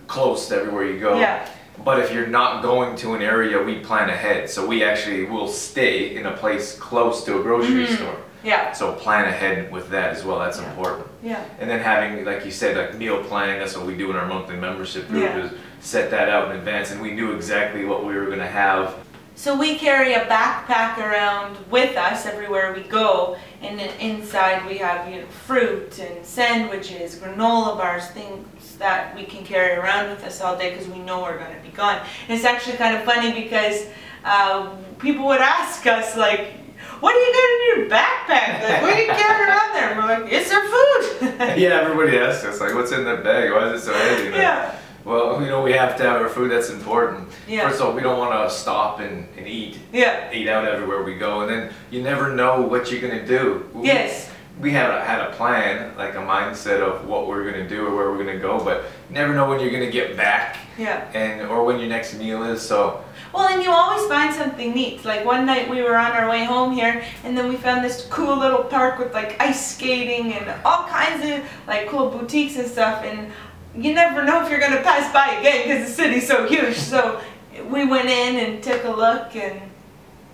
close 0.07 0.47
to 0.49 0.55
everywhere 0.57 0.85
you 0.85 0.99
go. 0.99 1.17
Yeah. 1.17 1.49
But 1.83 1.99
if 1.99 2.11
you're 2.13 2.27
not 2.27 2.61
going 2.61 2.95
to 2.97 3.13
an 3.13 3.21
area, 3.21 3.61
we 3.61 3.79
plan 3.79 4.09
ahead. 4.09 4.49
So 4.49 4.65
we 4.65 4.83
actually 4.83 5.25
will 5.25 5.47
stay 5.47 6.15
in 6.15 6.25
a 6.25 6.31
place 6.35 6.77
close 6.77 7.23
to 7.25 7.39
a 7.39 7.43
grocery 7.43 7.85
Mhm. 7.85 7.95
store. 7.95 8.15
Yeah. 8.43 8.71
So 8.71 8.93
plan 8.93 9.25
ahead 9.25 9.71
with 9.71 9.89
that 9.89 10.11
as 10.11 10.23
well. 10.23 10.39
That's 10.39 10.59
Yeah. 10.59 10.69
important. 10.69 11.07
Yeah. 11.23 11.39
And 11.59 11.69
then 11.69 11.79
having, 11.79 12.23
like 12.25 12.45
you 12.45 12.51
said, 12.51 12.77
like 12.77 12.95
meal 12.95 13.23
planning. 13.23 13.59
That's 13.59 13.75
what 13.77 13.85
we 13.85 13.95
do 13.95 14.09
in 14.11 14.15
our 14.17 14.25
monthly 14.25 14.55
membership 14.55 15.09
group. 15.09 15.23
Yeah. 15.23 15.37
Is 15.45 15.51
set 15.81 16.11
that 16.11 16.29
out 16.29 16.49
in 16.51 16.57
advance, 16.57 16.91
and 16.91 17.01
we 17.01 17.11
knew 17.11 17.31
exactly 17.33 17.85
what 17.85 18.05
we 18.05 18.13
were 18.13 18.25
going 18.25 18.39
to 18.39 18.45
have. 18.47 18.93
So 19.35 19.55
we 19.55 19.77
carry 19.77 20.13
a 20.13 20.25
backpack 20.25 20.97
around 20.97 21.55
with 21.71 21.95
us 21.95 22.25
everywhere 22.25 22.73
we 22.75 22.81
go, 22.83 23.37
and 23.61 23.79
then 23.79 23.89
inside 23.99 24.65
we 24.67 24.77
have 24.79 25.07
you 25.09 25.21
know 25.21 25.27
fruit 25.47 25.97
and 25.99 26.25
sandwiches, 26.25 27.15
granola 27.15 27.77
bars, 27.77 28.07
things 28.07 28.45
that 28.79 29.13
we 29.15 29.23
can 29.25 29.43
carry 29.45 29.75
around 29.77 30.09
with 30.09 30.23
us 30.23 30.41
all 30.41 30.57
day 30.57 30.71
because 30.71 30.87
we 30.87 30.99
know 30.99 31.21
we're 31.21 31.37
going 31.37 31.55
to 31.55 31.61
be 31.61 31.69
gone. 31.69 31.97
And 32.27 32.35
it's 32.35 32.45
actually 32.45 32.77
kind 32.77 32.95
of 32.97 33.03
funny 33.03 33.31
because 33.33 33.85
uh, 34.25 34.75
people 34.97 35.25
would 35.27 35.41
ask 35.41 35.85
us 35.85 36.17
like, 36.17 36.53
"What 36.99 37.13
do 37.13 37.19
you 37.19 37.33
got 37.33 37.49
in 37.53 37.59
your 37.67 37.89
backpack? 37.89 38.63
Like, 38.63 38.81
what 38.81 38.95
do 38.95 39.01
you 39.01 39.07
carry 39.11 39.47
around 39.47 39.73
there?" 39.73 39.89
And 39.91 39.99
we're 39.99 40.23
like, 40.23 40.31
"It's 40.31 40.51
our 40.51 40.63
food." 40.63 41.35
yeah, 41.59 41.81
everybody 41.81 42.17
asks 42.17 42.43
us 42.45 42.59
like, 42.59 42.73
"What's 42.73 42.91
in 42.91 43.03
that 43.05 43.23
bag? 43.23 43.51
Why 43.51 43.73
is 43.73 43.81
it 43.81 43.85
so 43.85 43.93
heavy?" 43.93 44.29
Yeah. 44.29 44.75
Well, 45.05 45.41
you 45.41 45.47
know, 45.47 45.63
we 45.63 45.71
have 45.71 45.95
to 45.97 46.03
have 46.03 46.21
our 46.21 46.29
food. 46.29 46.51
That's 46.51 46.69
important. 46.69 47.29
Yeah. 47.47 47.67
First 47.67 47.81
of 47.81 47.87
all, 47.87 47.93
we 47.93 48.01
don't 48.01 48.19
want 48.19 48.47
to 48.47 48.53
stop 48.53 48.99
and, 48.99 49.27
and 49.37 49.47
eat, 49.47 49.79
Yeah. 49.93 50.31
eat 50.31 50.47
out 50.47 50.65
everywhere 50.65 51.03
we 51.03 51.15
go, 51.17 51.41
and 51.41 51.49
then 51.49 51.73
you 51.89 52.03
never 52.03 52.33
know 52.33 52.61
what 52.61 52.91
you're 52.91 53.01
gonna 53.01 53.25
do. 53.25 53.69
Yes. 53.81 54.28
We 54.28 54.28
had 54.67 54.89
a, 54.91 55.03
had 55.05 55.21
a 55.21 55.31
plan, 55.31 55.95
like 55.97 56.15
a 56.15 56.17
mindset 56.17 56.81
of 56.81 57.07
what 57.07 57.27
we're 57.27 57.49
gonna 57.49 57.67
do 57.67 57.85
or 57.87 57.95
where 57.95 58.11
we're 58.11 58.17
gonna 58.17 58.37
go, 58.39 58.61
but 58.63 58.83
you 59.09 59.15
never 59.15 59.33
know 59.33 59.47
when 59.47 59.59
you're 59.61 59.71
gonna 59.71 59.89
get 59.91 60.17
back 60.17 60.57
Yeah. 60.77 61.07
and 61.13 61.47
or 61.47 61.63
when 61.63 61.79
your 61.79 61.87
next 61.87 62.15
meal 62.15 62.43
is. 62.43 62.61
So 62.61 63.03
Well, 63.33 63.47
and 63.47 63.63
you 63.63 63.71
always 63.71 64.05
find 64.07 64.33
something 64.33 64.73
neat. 64.73 65.05
Like 65.05 65.23
one 65.23 65.45
night 65.45 65.69
we 65.69 65.81
were 65.81 65.95
on 65.95 66.11
our 66.11 66.27
way 66.29 66.43
home 66.43 66.73
here, 66.73 67.03
and 67.23 67.37
then 67.37 67.47
we 67.47 67.55
found 67.55 67.85
this 67.85 68.05
cool 68.09 68.35
little 68.37 68.63
park 68.65 68.99
with 68.99 69.13
like 69.13 69.39
ice 69.41 69.73
skating 69.75 70.33
and 70.33 70.49
all 70.65 70.85
kinds 70.87 71.23
of 71.23 71.47
like 71.67 71.87
cool 71.87 72.09
boutiques 72.09 72.57
and 72.57 72.67
stuff. 72.67 73.03
And 73.05 73.31
you 73.75 73.93
never 73.93 74.25
know 74.25 74.43
if 74.43 74.49
you're 74.49 74.59
gonna 74.59 74.81
pass 74.81 75.13
by 75.13 75.35
again 75.39 75.67
because 75.67 75.87
the 75.87 75.93
city's 76.03 76.27
so 76.27 76.47
huge. 76.47 76.75
So 76.75 77.21
we 77.69 77.85
went 77.85 78.09
in 78.09 78.35
and 78.37 78.63
took 78.63 78.83
a 78.83 78.91
look, 78.91 79.35
and 79.35 79.61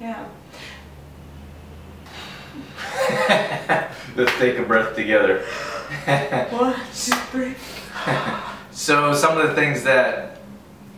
yeah. 0.01 0.25
let's 4.15 4.37
take 4.39 4.57
a 4.57 4.63
breath 4.63 4.95
together. 4.95 5.43
What? 6.51 6.77
Just 6.87 7.31
breathe. 7.31 7.57
so 8.71 9.13
some 9.13 9.37
of 9.37 9.47
the 9.47 9.55
things 9.55 9.83
that 9.83 10.39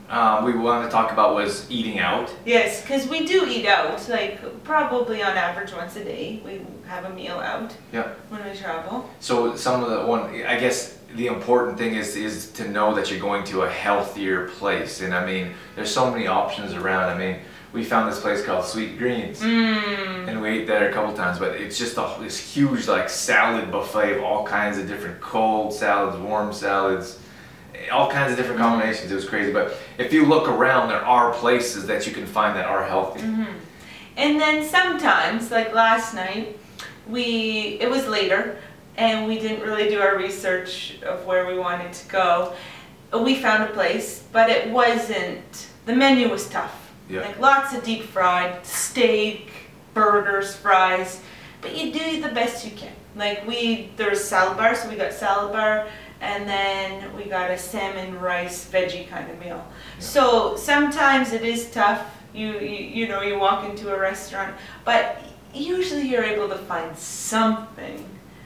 um, 0.10 0.46
we 0.46 0.54
wanted 0.54 0.86
to 0.86 0.92
talk 0.92 1.12
about 1.12 1.36
was 1.36 1.70
eating 1.70 2.00
out. 2.00 2.34
Yes, 2.46 2.82
because 2.82 3.08
we 3.08 3.25
do 3.25 3.46
eat 3.48 3.66
out. 3.66 4.08
Like 4.08 4.63
probably 4.63 5.22
on 5.22 5.36
average 5.36 5.74
once 5.74 5.96
a 5.98 6.04
day, 6.04 6.42
we 6.46 6.62
have 6.88 7.06
a 7.06 7.10
meal 7.10 7.36
out. 7.36 7.75
Yeah. 7.92 8.13
When 8.30 8.44
we 8.50 8.56
travel. 8.58 9.10
So 9.20 9.56
some 9.56 9.84
of 9.84 9.89
the 9.89 10.06
one, 10.06 10.30
I 10.46 10.58
guess 10.60 10.98
the 11.16 11.27
important 11.27 11.77
thing 11.77 11.96
is 11.96 12.16
is 12.16 12.51
to 12.51 12.70
know 12.70 12.94
that 12.96 13.12
you're 13.12 13.20
going 13.20 13.44
to 13.46 13.63
a 13.63 13.70
healthier 13.70 14.50
place. 14.50 15.01
And 15.01 15.13
I 15.13 15.25
mean, 15.25 15.54
there's 15.75 15.92
so 15.92 16.10
many 16.10 16.27
options 16.27 16.74
around. 16.74 17.10
I 17.10 17.18
mean, 17.18 17.39
we 17.74 17.83
found 17.83 18.12
this 18.12 18.19
place 18.19 18.43
called 18.43 18.65
Sweet 18.65 18.97
Greens. 18.97 19.41
Mmm. 19.41 20.27
And 20.27 20.41
we 20.41 20.50
ate 20.50 20.67
there 20.67 20.89
a 20.89 20.93
couple 20.93 21.13
times, 21.13 21.39
but 21.39 21.55
it's 21.55 21.77
just 21.77 21.97
a, 21.97 22.15
this 22.19 22.39
huge 22.39 22.88
like 22.88 23.09
salad 23.09 23.71
buffet 23.71 24.17
of 24.17 24.24
all 24.24 24.45
kinds 24.45 24.77
of 24.77 24.88
different 24.88 25.19
cold 25.21 25.74
salads, 25.74 26.17
warm 26.17 26.53
salads, 26.53 27.19
all 27.91 28.09
kinds 28.09 28.31
of 28.31 28.38
different 28.38 28.59
combinations. 28.59 29.12
It 29.12 29.15
was 29.15 29.27
crazy. 29.27 29.51
But 29.51 29.75
if 29.97 30.13
you 30.13 30.25
look 30.25 30.47
around, 30.47 30.89
there 30.89 31.03
are 31.03 31.33
places 31.33 31.86
that 31.88 32.07
you 32.07 32.13
can 32.13 32.25
find 32.25 32.55
that 32.55 32.65
are 32.65 32.86
healthy. 32.86 33.21
Mm-hmm. 33.21 33.53
And 34.17 34.41
then 34.41 34.63
sometimes, 34.67 35.51
like 35.51 35.74
last 35.74 36.15
night, 36.15 36.57
we 37.07 37.77
it 37.79 37.89
was 37.89 38.07
later, 38.07 38.57
and 38.97 39.27
we 39.27 39.39
didn't 39.39 39.62
really 39.62 39.89
do 39.89 40.01
our 40.01 40.17
research 40.17 41.00
of 41.03 41.25
where 41.25 41.45
we 41.47 41.57
wanted 41.57 41.93
to 41.93 42.07
go. 42.09 42.53
We 43.13 43.36
found 43.36 43.63
a 43.63 43.74
place, 43.74 44.24
but 44.31 44.50
it 44.50 44.69
wasn't. 44.71 45.67
The 45.86 45.95
menu 45.95 46.29
was 46.29 46.50
tough. 46.50 46.87
Yeah. 47.09 47.21
Like 47.21 47.39
lots 47.39 47.73
of 47.73 47.83
deep 47.83 48.03
fried 48.03 48.65
steak, 48.65 49.49
burgers, 49.93 50.55
fries, 50.55 51.21
but 51.61 51.77
you 51.77 51.91
do 51.91 52.21
the 52.21 52.29
best 52.29 52.65
you 52.65 52.71
can. 52.71 52.93
Like 53.15 53.47
we 53.47 53.89
there's 53.97 54.23
salad 54.23 54.57
bar, 54.57 54.75
so 54.75 54.89
we 54.89 54.95
got 54.95 55.13
salad 55.13 55.51
bar, 55.51 55.87
and 56.21 56.47
then 56.47 57.15
we 57.15 57.25
got 57.25 57.49
a 57.49 57.57
salmon 57.57 58.19
rice 58.19 58.69
veggie 58.69 59.07
kind 59.07 59.29
of 59.29 59.39
meal. 59.39 59.65
So 59.99 60.55
sometimes 60.55 61.31
it 61.31 61.43
is 61.43 61.71
tough. 61.71 62.13
You, 62.33 62.59
you 62.59 62.69
you 62.69 63.07
know 63.07 63.21
you 63.21 63.39
walk 63.39 63.67
into 63.67 63.93
a 63.93 63.99
restaurant, 63.99 64.55
but 64.85 65.21
usually 65.53 66.07
you're 66.07 66.23
able 66.23 66.49
to 66.49 66.57
find 66.57 66.95
something 66.97 68.05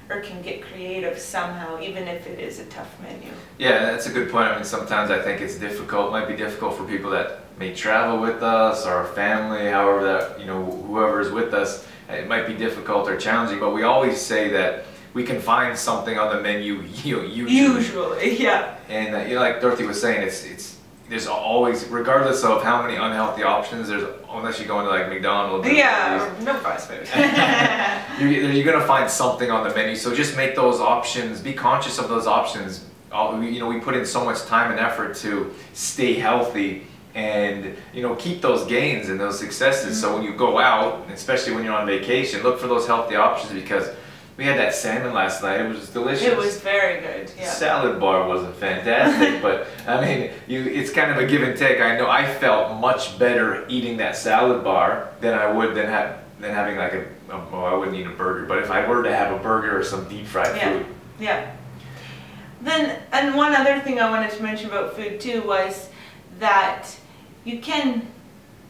or 0.09 0.21
can 0.21 0.41
get 0.41 0.61
creative 0.61 1.17
somehow, 1.17 1.79
even 1.81 2.07
if 2.07 2.27
it 2.27 2.39
is 2.39 2.59
a 2.59 2.65
tough 2.65 2.89
menu. 3.01 3.31
Yeah, 3.57 3.85
that's 3.85 4.07
a 4.07 4.11
good 4.11 4.29
point. 4.29 4.49
I 4.49 4.55
mean, 4.55 4.65
sometimes 4.65 5.09
I 5.09 5.21
think 5.21 5.41
it's 5.41 5.55
difficult. 5.55 6.09
It 6.09 6.11
might 6.11 6.27
be 6.27 6.35
difficult 6.35 6.75
for 6.75 6.83
people 6.83 7.09
that 7.11 7.40
may 7.61 7.75
travel 7.75 8.19
with 8.19 8.41
us 8.41 8.87
our 8.87 9.05
family, 9.05 9.69
however 9.69 10.03
that 10.03 10.39
you 10.39 10.47
know 10.47 10.65
whoever 10.87 11.21
is 11.21 11.31
with 11.31 11.53
us. 11.53 11.87
It 12.09 12.27
might 12.27 12.47
be 12.47 12.55
difficult 12.55 13.07
or 13.07 13.15
challenging, 13.17 13.59
but 13.59 13.71
we 13.71 13.83
always 13.83 14.19
say 14.19 14.49
that 14.49 14.85
we 15.13 15.23
can 15.23 15.39
find 15.39 15.77
something 15.77 16.17
on 16.17 16.35
the 16.35 16.41
menu. 16.41 16.81
You 17.03 17.17
know, 17.17 17.23
usually. 17.23 17.55
Usually, 17.55 18.43
yeah. 18.47 18.75
And 18.89 19.15
uh, 19.15 19.19
you 19.19 19.35
know, 19.35 19.41
like 19.41 19.61
Dorothy 19.61 19.85
was 19.85 20.01
saying, 20.01 20.27
it's 20.27 20.43
it's 20.43 20.77
there's 21.07 21.27
always, 21.27 21.85
regardless 21.87 22.43
of 22.43 22.63
how 22.63 22.81
many 22.81 22.95
unhealthy 22.95 23.43
options, 23.43 23.89
there's 23.89 24.07
unless 24.31 24.59
you 24.59 24.65
go 24.65 24.79
into 24.79 24.89
like 24.89 25.07
McDonald's. 25.09 25.67
Yeah, 25.67 26.33
no 26.41 26.55
fast 26.65 26.89
food. 26.89 27.05
you're, 28.19 28.51
you're 28.51 28.69
gonna 28.71 28.87
find 28.87 29.07
something 29.09 29.51
on 29.51 29.67
the 29.67 29.73
menu. 29.75 29.95
So 29.95 30.15
just 30.15 30.35
make 30.35 30.55
those 30.55 30.79
options. 30.79 31.41
Be 31.41 31.53
conscious 31.53 31.99
of 31.99 32.09
those 32.09 32.25
options. 32.25 32.85
All, 33.11 33.43
you 33.43 33.59
know, 33.59 33.67
we 33.67 33.79
put 33.79 33.95
in 33.95 34.05
so 34.05 34.23
much 34.23 34.45
time 34.45 34.71
and 34.71 34.79
effort 34.79 35.17
to 35.17 35.53
stay 35.73 36.13
healthy 36.13 36.87
and 37.15 37.75
you 37.93 38.01
know 38.01 38.15
keep 38.15 38.41
those 38.41 38.65
gains 38.65 39.09
and 39.09 39.19
those 39.19 39.37
successes. 39.39 39.99
So 39.99 40.13
when 40.13 40.23
you 40.23 40.33
go 40.33 40.57
out, 40.59 41.09
especially 41.11 41.53
when 41.53 41.63
you're 41.63 41.73
on 41.73 41.85
vacation, 41.85 42.41
look 42.43 42.59
for 42.59 42.67
those 42.67 42.87
healthy 42.87 43.15
options 43.15 43.51
because 43.53 43.89
we 44.37 44.45
had 44.45 44.57
that 44.57 44.73
salmon 44.73 45.13
last 45.13 45.43
night. 45.43 45.59
It 45.59 45.67
was 45.67 45.89
delicious. 45.89 46.23
it 46.25 46.37
was 46.37 46.59
very 46.61 47.01
good, 47.01 47.31
yeah. 47.37 47.45
Salad 47.47 47.99
bar 47.99 48.27
wasn't 48.27 48.55
fantastic, 48.55 49.41
but 49.41 49.67
I 49.87 49.99
mean, 50.01 50.31
you 50.47 50.63
it's 50.63 50.91
kind 50.91 51.11
of 51.11 51.17
a 51.17 51.25
give 51.27 51.43
and 51.43 51.57
take. 51.57 51.79
I 51.81 51.97
know 51.97 52.09
I 52.09 52.25
felt 52.35 52.79
much 52.79 53.19
better 53.19 53.65
eating 53.67 53.97
that 53.97 54.15
salad 54.15 54.63
bar 54.63 55.09
than 55.19 55.33
I 55.37 55.51
would 55.51 55.75
than 55.75 55.87
have 55.87 56.19
than 56.39 56.53
having 56.55 56.77
like 56.77 56.93
a, 56.93 57.01
a 57.29 57.37
well, 57.51 57.65
I 57.65 57.73
wouldn't 57.73 57.95
eat 57.97 58.07
a 58.07 58.11
burger, 58.11 58.45
but 58.45 58.57
if 58.59 58.71
I 58.71 58.87
were 58.87 59.03
to 59.03 59.13
have 59.15 59.31
a 59.31 59.37
burger 59.43 59.77
or 59.77 59.83
some 59.83 60.07
deep 60.09 60.25
fried 60.25 60.55
Yeah. 60.55 60.77
food, 60.77 60.85
Yeah. 61.19 61.51
Then, 62.61 62.99
and 63.11 63.35
one 63.35 63.55
other 63.55 63.79
thing 63.79 63.99
I 63.99 64.09
wanted 64.09 64.29
to 64.31 64.43
mention 64.43 64.69
about 64.69 64.95
food 64.95 65.19
too 65.19 65.41
was 65.43 65.89
that 66.41 66.87
you 67.45 67.59
can 67.59 68.07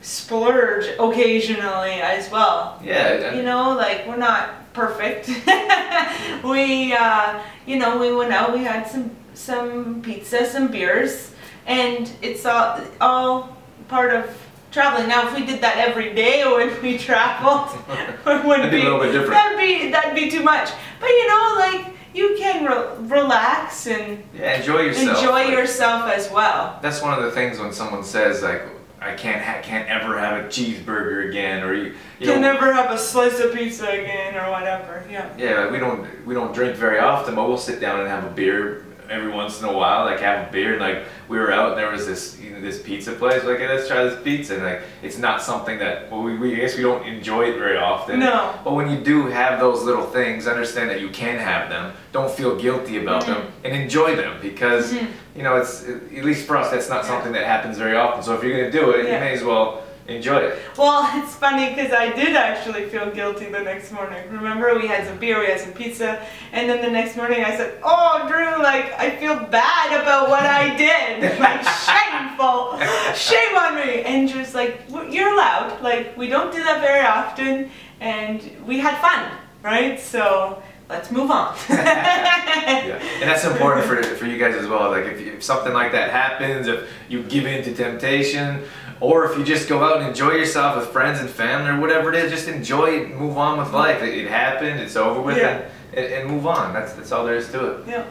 splurge 0.02 0.86
occasionally 1.00 2.02
as 2.02 2.30
well. 2.30 2.80
Yeah. 2.84 3.34
You 3.34 3.44
know, 3.44 3.76
like 3.76 4.08
we're 4.08 4.18
not 4.18 4.74
perfect. 4.74 5.28
we, 6.44 6.94
uh, 6.94 7.42
you 7.66 7.78
know, 7.80 7.98
we 7.98 8.14
went 8.16 8.32
out. 8.32 8.54
We 8.54 8.64
had 8.64 8.88
some 8.88 9.12
some 9.34 10.02
pizza, 10.02 10.46
some 10.46 10.68
beers, 10.70 11.34
and 11.66 12.12
it's 12.22 12.46
all 12.46 12.82
all 13.00 13.58
part 13.88 14.14
of 14.14 14.26
traveling. 14.72 15.08
Now, 15.08 15.28
if 15.28 15.36
we 15.36 15.46
did 15.46 15.62
that 15.62 15.78
every 15.78 16.14
day 16.14 16.44
when 16.46 16.82
we 16.82 16.98
traveled, 16.98 17.78
it 17.90 18.46
wouldn't 18.46 18.72
be 18.72 18.82
be 18.82 18.82
a 18.82 18.84
little 18.86 19.00
bit 19.00 19.12
different. 19.12 19.32
That'd 19.32 19.58
be 19.58 19.92
that'd 19.92 20.16
be 20.16 20.30
too 20.30 20.44
much. 20.44 20.70
But 21.00 21.10
you 21.10 21.28
know, 21.28 21.56
like 21.58 21.91
you 22.14 22.36
can 22.38 22.66
re- 22.66 23.08
relax 23.18 23.88
and 23.88 24.24
Yeah, 24.34 24.58
enjoy 24.58 24.82
yourself. 24.82 25.18
enjoy 25.20 25.32
Like, 25.32 25.50
yourself 25.50 26.12
as 26.12 26.30
well. 26.32 26.80
That's 26.82 27.02
one 27.02 27.18
of 27.18 27.24
the 27.24 27.32
things 27.32 27.60
when 27.60 27.72
someone 27.74 28.04
says 28.04 28.42
like, 28.44 28.64
I 29.04 29.16
can't 29.16 29.42
ha- 29.42 29.62
can't 29.64 29.90
ever 29.90 30.20
have 30.20 30.46
a 30.46 30.48
cheeseburger 30.48 31.28
again, 31.30 31.64
or 31.64 31.74
you, 31.74 31.96
you 32.20 32.28
Can 32.28 32.40
know, 32.42 32.54
never 32.54 32.72
have 32.72 32.92
a 32.92 32.98
slice 33.00 33.40
of 33.40 33.52
pizza 33.52 33.88
again 33.88 34.36
or 34.36 34.52
whatever. 34.52 35.04
Yeah. 35.10 35.28
yeah, 35.38 35.62
like, 35.62 35.72
we 35.72 35.80
don't 35.80 36.26
we 36.28 36.36
don't 36.36 36.54
drink 36.54 36.76
very 36.76 37.00
often, 37.00 37.34
but 37.34 37.48
we'll 37.48 37.58
sit 37.58 37.80
down 37.82 38.00
and 38.00 38.08
have 38.08 38.24
a 38.26 38.30
beer 38.30 38.86
every 39.12 39.30
once 39.32 39.60
in 39.62 39.68
a 39.68 39.74
while. 39.74 40.06
Like 40.06 40.20
have 40.22 40.48
a 40.48 40.52
beer, 40.52 40.72
and 40.74 40.82
like 40.82 41.04
we 41.28 41.38
were 41.38 41.52
out 41.52 41.72
and 41.72 41.78
there 41.78 41.92
was 41.92 42.08
this 42.08 42.40
you 42.40 42.52
know, 42.52 42.62
this 42.62 42.82
pizza 42.82 43.12
place. 43.12 43.44
Like, 43.44 43.60
hey, 43.60 43.68
let's 43.68 43.88
try 43.88 44.04
this 44.04 44.22
pizza. 44.24 44.56
And 44.56 44.64
like 44.64 44.82
it's 45.04 45.18
not 45.18 45.42
something 45.42 45.78
that 45.80 46.10
well, 46.12 46.24
we, 46.24 46.38
we 46.38 46.54
I 46.56 46.60
guess 46.62 46.76
we 46.78 46.84
don't 46.84 47.06
enjoy 47.06 47.44
it 47.52 47.58
very 47.58 47.78
often. 47.78 48.20
No. 48.20 48.58
But 48.64 48.74
when 48.74 48.90
you 48.90 48.98
do 49.04 49.28
have 49.28 49.60
those 49.60 49.84
little 49.84 50.06
things, 50.06 50.48
understand 50.48 50.90
that 50.90 51.02
you 51.02 51.10
can 51.10 51.38
have 51.38 51.70
them. 51.70 51.94
Don't 52.12 52.32
feel 52.32 52.56
guilty 52.58 52.98
about 53.04 53.26
them, 53.26 53.38
Mm-hmm. 53.42 53.66
and 53.66 53.76
enjoy 53.76 54.16
them 54.16 54.40
because 54.42 54.94
you 54.94 55.44
know 55.44 55.56
it's 55.58 55.84
at 55.88 56.24
least 56.26 56.46
for 56.48 56.58
us 56.58 56.72
that's 56.72 56.90
not 56.90 57.04
Yeah. 57.04 57.10
something 57.12 57.32
that 57.34 57.46
happens 57.46 57.78
very 57.78 57.96
often. 57.96 58.24
So 58.24 58.34
if 58.36 58.44
you're 58.44 58.56
gonna 58.58 58.72
do 58.72 58.92
it, 58.92 59.06
you 59.06 59.20
may 59.20 59.34
as 59.34 59.44
well 59.44 59.84
enjoy 60.16 60.38
it. 60.38 60.60
Well, 60.78 61.10
it's 61.24 61.36
funny 61.36 61.70
because 61.70 61.92
I 61.92 62.12
did 62.14 62.36
actually 62.36 62.90
feel 62.90 63.12
guilty 63.12 63.46
the 63.46 63.62
next 63.62 63.92
morning. 63.92 64.24
Remember, 64.32 64.78
we 64.78 64.88
had 64.88 65.08
some 65.08 65.18
beer, 65.18 65.40
we 65.40 65.48
had 65.48 65.60
some 65.60 65.74
pizza, 65.74 66.26
and 66.52 66.70
then 66.70 66.82
the 66.82 66.90
next 66.90 67.16
morning 67.16 67.44
I 67.44 67.56
said, 67.56 67.80
"Oh, 67.84 68.26
Drew, 68.30 68.62
like 68.64 68.94
I 68.94 69.16
feel 69.18 69.36
bad 69.36 70.02
about 70.02 70.30
what 70.30 70.44
I 70.44 70.76
did. 70.76 71.32
Like 71.42 71.64
shameful, 71.64 72.80
shame 73.16 73.56
on 73.56 73.76
me." 73.76 74.02
And 74.04 74.30
Drew's 74.30 74.54
like, 74.54 74.82
"You're 74.90 75.34
allowed. 75.34 75.82
Like 75.82 76.16
we 76.18 76.28
don't 76.28 76.52
do 76.52 76.64
that 76.64 76.82
very 76.82 77.06
often, 77.06 77.72
and 78.00 78.40
we 78.66 78.80
had 78.80 79.00
fun, 79.02 79.32
right? 79.64 80.00
So 80.00 80.62
let's 80.90 81.10
move 81.12 81.32
on." 81.32 81.56
Yeah. 81.70 83.00
And 83.22 83.30
that's 83.30 83.46
important 83.46 83.86
for, 83.86 84.02
for 84.04 84.26
you 84.26 84.38
guys 84.38 84.56
as 84.56 84.68
well. 84.68 84.92
Like 84.92 85.06
if, 85.06 85.20
if 85.20 85.44
something 85.44 85.74
like 85.74 85.92
that 85.92 86.12
happens, 86.12 86.68
if 86.68 86.90
you 87.10 87.24
give 87.24 87.46
in 87.46 87.64
to 87.64 87.74
temptation, 87.74 88.64
or 89.02 89.26
if 89.30 89.38
you 89.38 89.44
just 89.44 89.68
go 89.68 89.84
out 89.84 89.98
and 89.98 90.08
enjoy 90.08 90.32
yourself 90.32 90.78
with 90.78 90.88
friends 90.90 91.20
and 91.20 91.30
family 91.30 91.72
or 91.72 91.80
whatever 91.82 92.14
it 92.14 92.24
is, 92.24 92.32
just 92.32 92.48
enjoy 92.48 92.86
it 92.92 93.08
and 93.08 93.18
move 93.18 93.38
on 93.38 93.58
with 93.58 93.74
life. 93.74 94.02
It, 94.02 94.14
it 94.18 94.28
happened, 94.30 94.80
it's 94.80 94.96
over 94.96 95.20
with, 95.22 95.38
Yeah. 95.38 95.64
and, 95.94 96.00
and, 96.06 96.14
and 96.14 96.30
move 96.30 96.48
on. 96.48 96.72
That's, 96.74 96.94
that's 96.94 97.12
all 97.12 97.26
there 97.26 97.36
is 97.36 97.52
to 97.52 97.72
it. 97.82 97.88
yeah. 97.88 98.06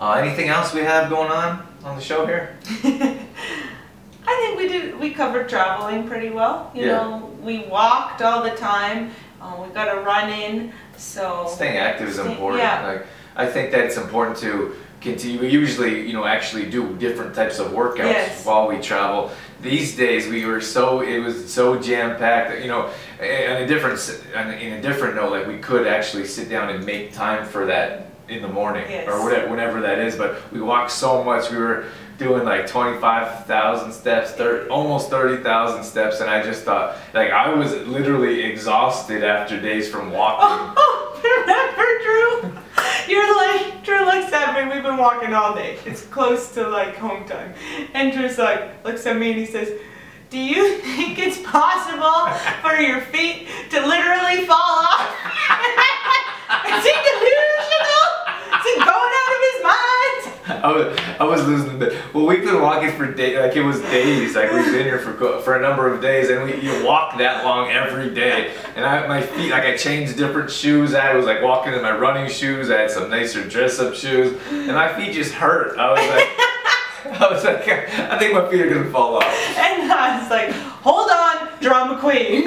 Uh, 0.00 0.14
anything 0.14 0.48
else 0.48 0.74
we 0.74 0.80
have 0.80 1.08
going 1.10 1.30
on 1.30 1.64
on 1.84 1.94
the 1.96 2.02
show 2.02 2.26
here? 2.26 2.56
I 4.26 4.36
think 4.40 4.58
we 4.58 4.68
did. 4.68 4.98
We 4.98 5.10
covered 5.10 5.48
traveling 5.48 6.06
pretty 6.08 6.30
well. 6.30 6.70
You 6.74 6.86
Yeah. 6.86 6.92
know, 6.92 7.30
we 7.40 7.64
walked 7.66 8.22
all 8.22 8.42
the 8.42 8.50
time. 8.56 9.10
Uh, 9.40 9.62
we 9.62 9.72
got 9.74 9.88
a 9.96 10.00
run 10.00 10.30
in, 10.30 10.72
so 10.96 11.46
Staying 11.52 11.76
active 11.76 12.08
is 12.08 12.18
important. 12.18 12.62
yeah. 12.62 12.86
Like 12.86 13.06
I 13.36 13.46
think 13.46 13.72
that 13.72 13.80
it's 13.84 13.96
important 13.96 14.36
to 14.38 14.74
continue. 15.00 15.40
We 15.40 15.48
usually, 15.48 16.06
you 16.06 16.12
know, 16.12 16.24
actually 16.24 16.70
do 16.70 16.94
different 16.96 17.34
types 17.34 17.58
of 17.58 17.72
workouts 17.72 17.98
Yes. 18.12 18.44
while 18.46 18.68
we 18.68 18.78
travel. 18.78 19.30
These 19.62 19.96
days, 19.96 20.28
we 20.28 20.44
were 20.44 20.60
so 20.60 21.00
it 21.02 21.18
was 21.20 21.52
so 21.52 21.78
jam 21.80 22.16
packed 22.18 22.50
that 22.50 22.62
you 22.62 22.68
know, 22.68 22.86
on 23.20 23.62
a 23.62 23.66
different 23.66 23.94
s- 23.96 24.20
on 24.36 24.50
a- 24.50 24.54
in 24.56 24.72
a 24.74 24.80
different 24.82 25.14
note, 25.14 25.30
like 25.30 25.46
we 25.46 25.58
could 25.58 25.86
actually 25.86 26.26
sit 26.26 26.50
down 26.50 26.68
and 26.70 26.84
make 26.84 27.12
time 27.14 27.46
for 27.46 27.66
that 27.66 28.06
in 28.28 28.42
the 28.42 28.48
morning 28.48 28.84
Yes. 28.90 29.08
or 29.08 29.22
whatever, 29.22 29.48
whenever 29.48 29.80
that 29.82 29.98
is. 30.00 30.16
But 30.16 30.40
we 30.52 30.60
walked 30.60 30.90
so 30.90 31.22
much. 31.22 31.50
We 31.50 31.58
were 31.58 31.84
doing 32.18 32.44
like 32.44 32.66
25,000 32.66 33.92
steps, 33.92 34.32
30, 34.32 34.68
almost 34.68 35.10
30,000 35.10 35.84
steps, 35.84 36.20
and 36.20 36.28
I 36.30 36.42
just 36.42 36.62
thought, 36.64 36.96
like, 37.14 37.30
I 37.30 37.52
was 37.54 37.72
literally 37.86 38.42
exhausted 38.44 39.22
after 39.24 39.60
days 39.60 39.88
from 39.88 40.10
walking. 40.12 40.74
Oh, 40.84 41.20
remember, 41.22 42.52
Drew? 42.52 42.61
You're 43.08 43.36
like, 43.36 43.84
Drew 43.84 44.04
looks 44.04 44.32
at 44.32 44.54
me, 44.54 44.72
we've 44.72 44.82
been 44.82 44.96
walking 44.96 45.34
all 45.34 45.54
day. 45.54 45.78
It's 45.84 46.02
close 46.06 46.52
to 46.52 46.68
like 46.68 46.96
home 46.96 47.26
time. 47.26 47.54
And 47.94 48.12
Drew's 48.12 48.38
like, 48.38 48.84
looks 48.84 49.06
at 49.06 49.16
me 49.16 49.30
and 49.30 49.38
he 49.40 49.46
says, 49.46 49.68
Do 50.30 50.38
you 50.38 50.78
think 50.96 51.18
it's 51.18 51.38
possible 51.42 52.28
for 52.62 52.76
your 52.80 53.00
feet 53.00 53.48
to 53.70 53.86
literally 53.86 54.46
fall 54.46 54.56
off? 54.86 55.08
Is 56.68 56.84
he 56.84 56.92
delusional? 56.92 58.08
Is 58.54 58.64
he 58.64 58.74
going 58.76 59.12
out 59.22 59.32
of 59.34 59.40
his 59.48 59.62
mind? 59.64 60.31
I 60.44 60.72
was, 60.72 60.98
I 61.20 61.24
was 61.24 61.46
losing 61.46 61.78
the. 61.78 61.96
Well, 62.12 62.26
we've 62.26 62.42
been 62.44 62.60
walking 62.60 62.90
for 62.92 63.06
days. 63.12 63.38
Like 63.38 63.54
it 63.54 63.62
was 63.62 63.80
days. 63.82 64.34
Like 64.34 64.50
we've 64.50 64.72
been 64.72 64.84
here 64.84 64.98
for 64.98 65.40
for 65.40 65.56
a 65.56 65.62
number 65.62 65.92
of 65.92 66.02
days, 66.02 66.30
and 66.30 66.42
we 66.42 66.60
you 66.60 66.84
walk 66.84 67.16
that 67.18 67.44
long 67.44 67.70
every 67.70 68.12
day. 68.12 68.52
And 68.74 68.84
I 68.84 69.06
my 69.06 69.22
feet 69.22 69.52
like 69.52 69.62
I 69.62 69.76
changed 69.76 70.16
different 70.16 70.50
shoes. 70.50 70.94
I 70.94 71.14
was 71.14 71.26
like 71.26 71.42
walking 71.42 71.74
in 71.74 71.82
my 71.82 71.96
running 71.96 72.28
shoes. 72.28 72.70
I 72.70 72.80
had 72.80 72.90
some 72.90 73.08
nicer 73.08 73.46
dress 73.48 73.78
up 73.78 73.94
shoes, 73.94 74.36
and 74.50 74.74
my 74.74 74.92
feet 74.94 75.12
just 75.12 75.32
hurt. 75.32 75.78
I 75.78 75.90
was 75.90 76.00
like, 76.00 77.20
I 77.20 77.32
was 77.32 77.44
like, 77.44 77.68
I 77.68 78.18
think 78.18 78.34
my 78.34 78.50
feet 78.50 78.62
are 78.62 78.68
gonna 78.68 78.90
fall 78.90 79.18
off. 79.18 79.24
And 79.56 79.92
I 79.92 80.18
was 80.20 80.28
like, 80.28 80.50
hold 80.50 81.08
on, 81.08 81.60
drama 81.60 82.00
queen. 82.00 82.42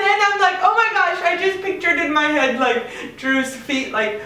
then 0.00 0.18
I'm 0.22 0.40
like, 0.40 0.60
oh 0.62 0.74
my 0.74 0.88
gosh, 0.94 1.20
I 1.22 1.36
just 1.38 1.62
pictured 1.62 1.98
in 1.98 2.10
my 2.10 2.28
head 2.28 2.58
like 2.58 3.18
Drew's 3.18 3.54
feet 3.54 3.92
like 3.92 4.22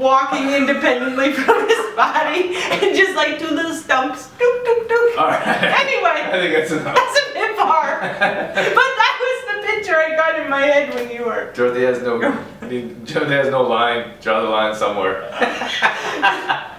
walking 0.00 0.48
independently 0.50 1.32
from 1.44 1.68
his 1.68 1.94
body 1.94 2.56
and 2.56 2.96
just 2.96 3.14
like 3.14 3.38
two 3.38 3.48
little 3.48 3.74
stumps. 3.74 4.28
Doop, 4.38 4.64
doop, 4.66 4.88
doop. 4.88 5.18
All 5.18 5.28
right. 5.28 5.46
Anyway. 5.46 6.22
I 6.24 6.38
think 6.40 6.54
that's 6.54 6.72
enough. 6.72 6.94
that's 6.96 7.18
a 7.20 7.34
bit 7.34 7.56
far. 7.56 8.00
but 8.00 8.18
that 8.64 9.14
was 9.20 9.38
the 9.62 9.66
picture 9.72 9.96
I 9.96 10.16
got 10.16 10.40
in 10.40 10.48
my 10.48 10.62
head 10.62 10.94
when 10.94 11.10
you 11.10 11.24
were. 11.26 11.52
Dorothy 11.52 11.82
has 11.82 12.00
no. 12.02 12.18
Dorothy 12.20 13.34
has 13.34 13.50
no 13.50 13.62
line. 13.62 14.12
Draw 14.20 14.40
the 14.42 14.48
line 14.48 14.74
somewhere. 14.74 15.22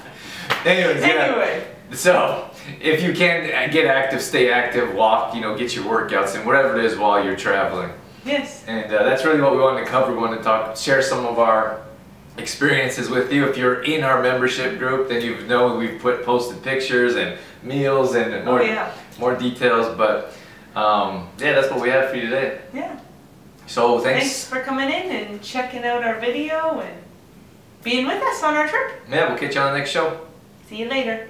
Anyways, 0.66 1.02
yeah. 1.02 1.08
Anyway, 1.26 1.68
So, 1.92 2.50
if 2.80 3.02
you 3.04 3.14
can 3.14 3.72
get 3.72 3.86
active, 3.86 4.22
stay 4.22 4.52
active, 4.52 4.94
walk, 4.94 5.34
you 5.36 5.42
know, 5.42 5.58
get 5.58 5.76
your 5.76 5.86
workouts 5.86 6.36
and 6.36 6.46
whatever 6.46 6.78
it 6.78 6.86
is 6.86 6.98
while 6.98 7.24
you're 7.24 7.36
traveling. 7.36 7.92
yes. 8.26 8.64
And 8.68 8.94
uh, 8.94 9.04
that's 9.04 9.26
really 9.26 9.42
what 9.42 9.54
we 9.54 9.60
wanted 9.60 9.86
to 9.86 9.90
cover. 9.90 10.12
We 10.14 10.20
wanted 10.20 10.38
to 10.38 10.44
talk, 10.44 10.78
share 10.78 11.02
some 11.02 11.26
of 11.26 11.40
our 11.40 11.82
experiences 12.38 13.10
with 13.10 13.32
you. 13.32 13.46
If 13.46 13.58
you're 13.58 13.82
in 13.84 14.04
our 14.04 14.22
membership 14.22 14.80
group, 14.80 15.10
then 15.10 15.22
you 15.24 15.42
know 15.48 15.76
we've 15.76 16.00
put 16.02 16.24
posted 16.24 16.64
pictures 16.64 17.16
and 17.16 17.38
meals 17.64 18.16
and 18.16 18.46
more 18.46 18.62
Oh 18.62 18.64
yeah. 18.66 18.92
more 19.20 19.36
details. 19.36 19.96
But 19.98 20.34
um, 20.76 21.28
yeah, 21.38 21.54
that's 21.54 21.70
what 21.70 21.82
we 21.82 21.90
have 21.90 22.10
for 22.10 22.16
you 22.16 22.24
today. 22.24 22.62
Yeah. 22.74 23.00
So 23.68 24.00
Thanks 24.00 24.20
thanks. 24.22 24.46
for 24.48 24.62
coming 24.62 24.90
in 24.90 25.12
and 25.12 25.42
checking 25.42 25.84
out 25.86 26.04
our 26.04 26.20
video 26.20 26.80
and 26.82 26.98
being 27.84 28.06
with 28.06 28.22
us 28.22 28.44
on 28.44 28.54
our 28.56 28.68
trip. 28.68 29.02
Yeah, 29.10 29.30
we'll 29.30 29.38
catch 29.38 29.56
you 29.56 29.62
on 29.62 29.72
the 29.74 29.78
next 29.80 29.92
show. 29.92 30.20
See 30.68 30.78
you 30.78 30.90
later. 30.90 31.28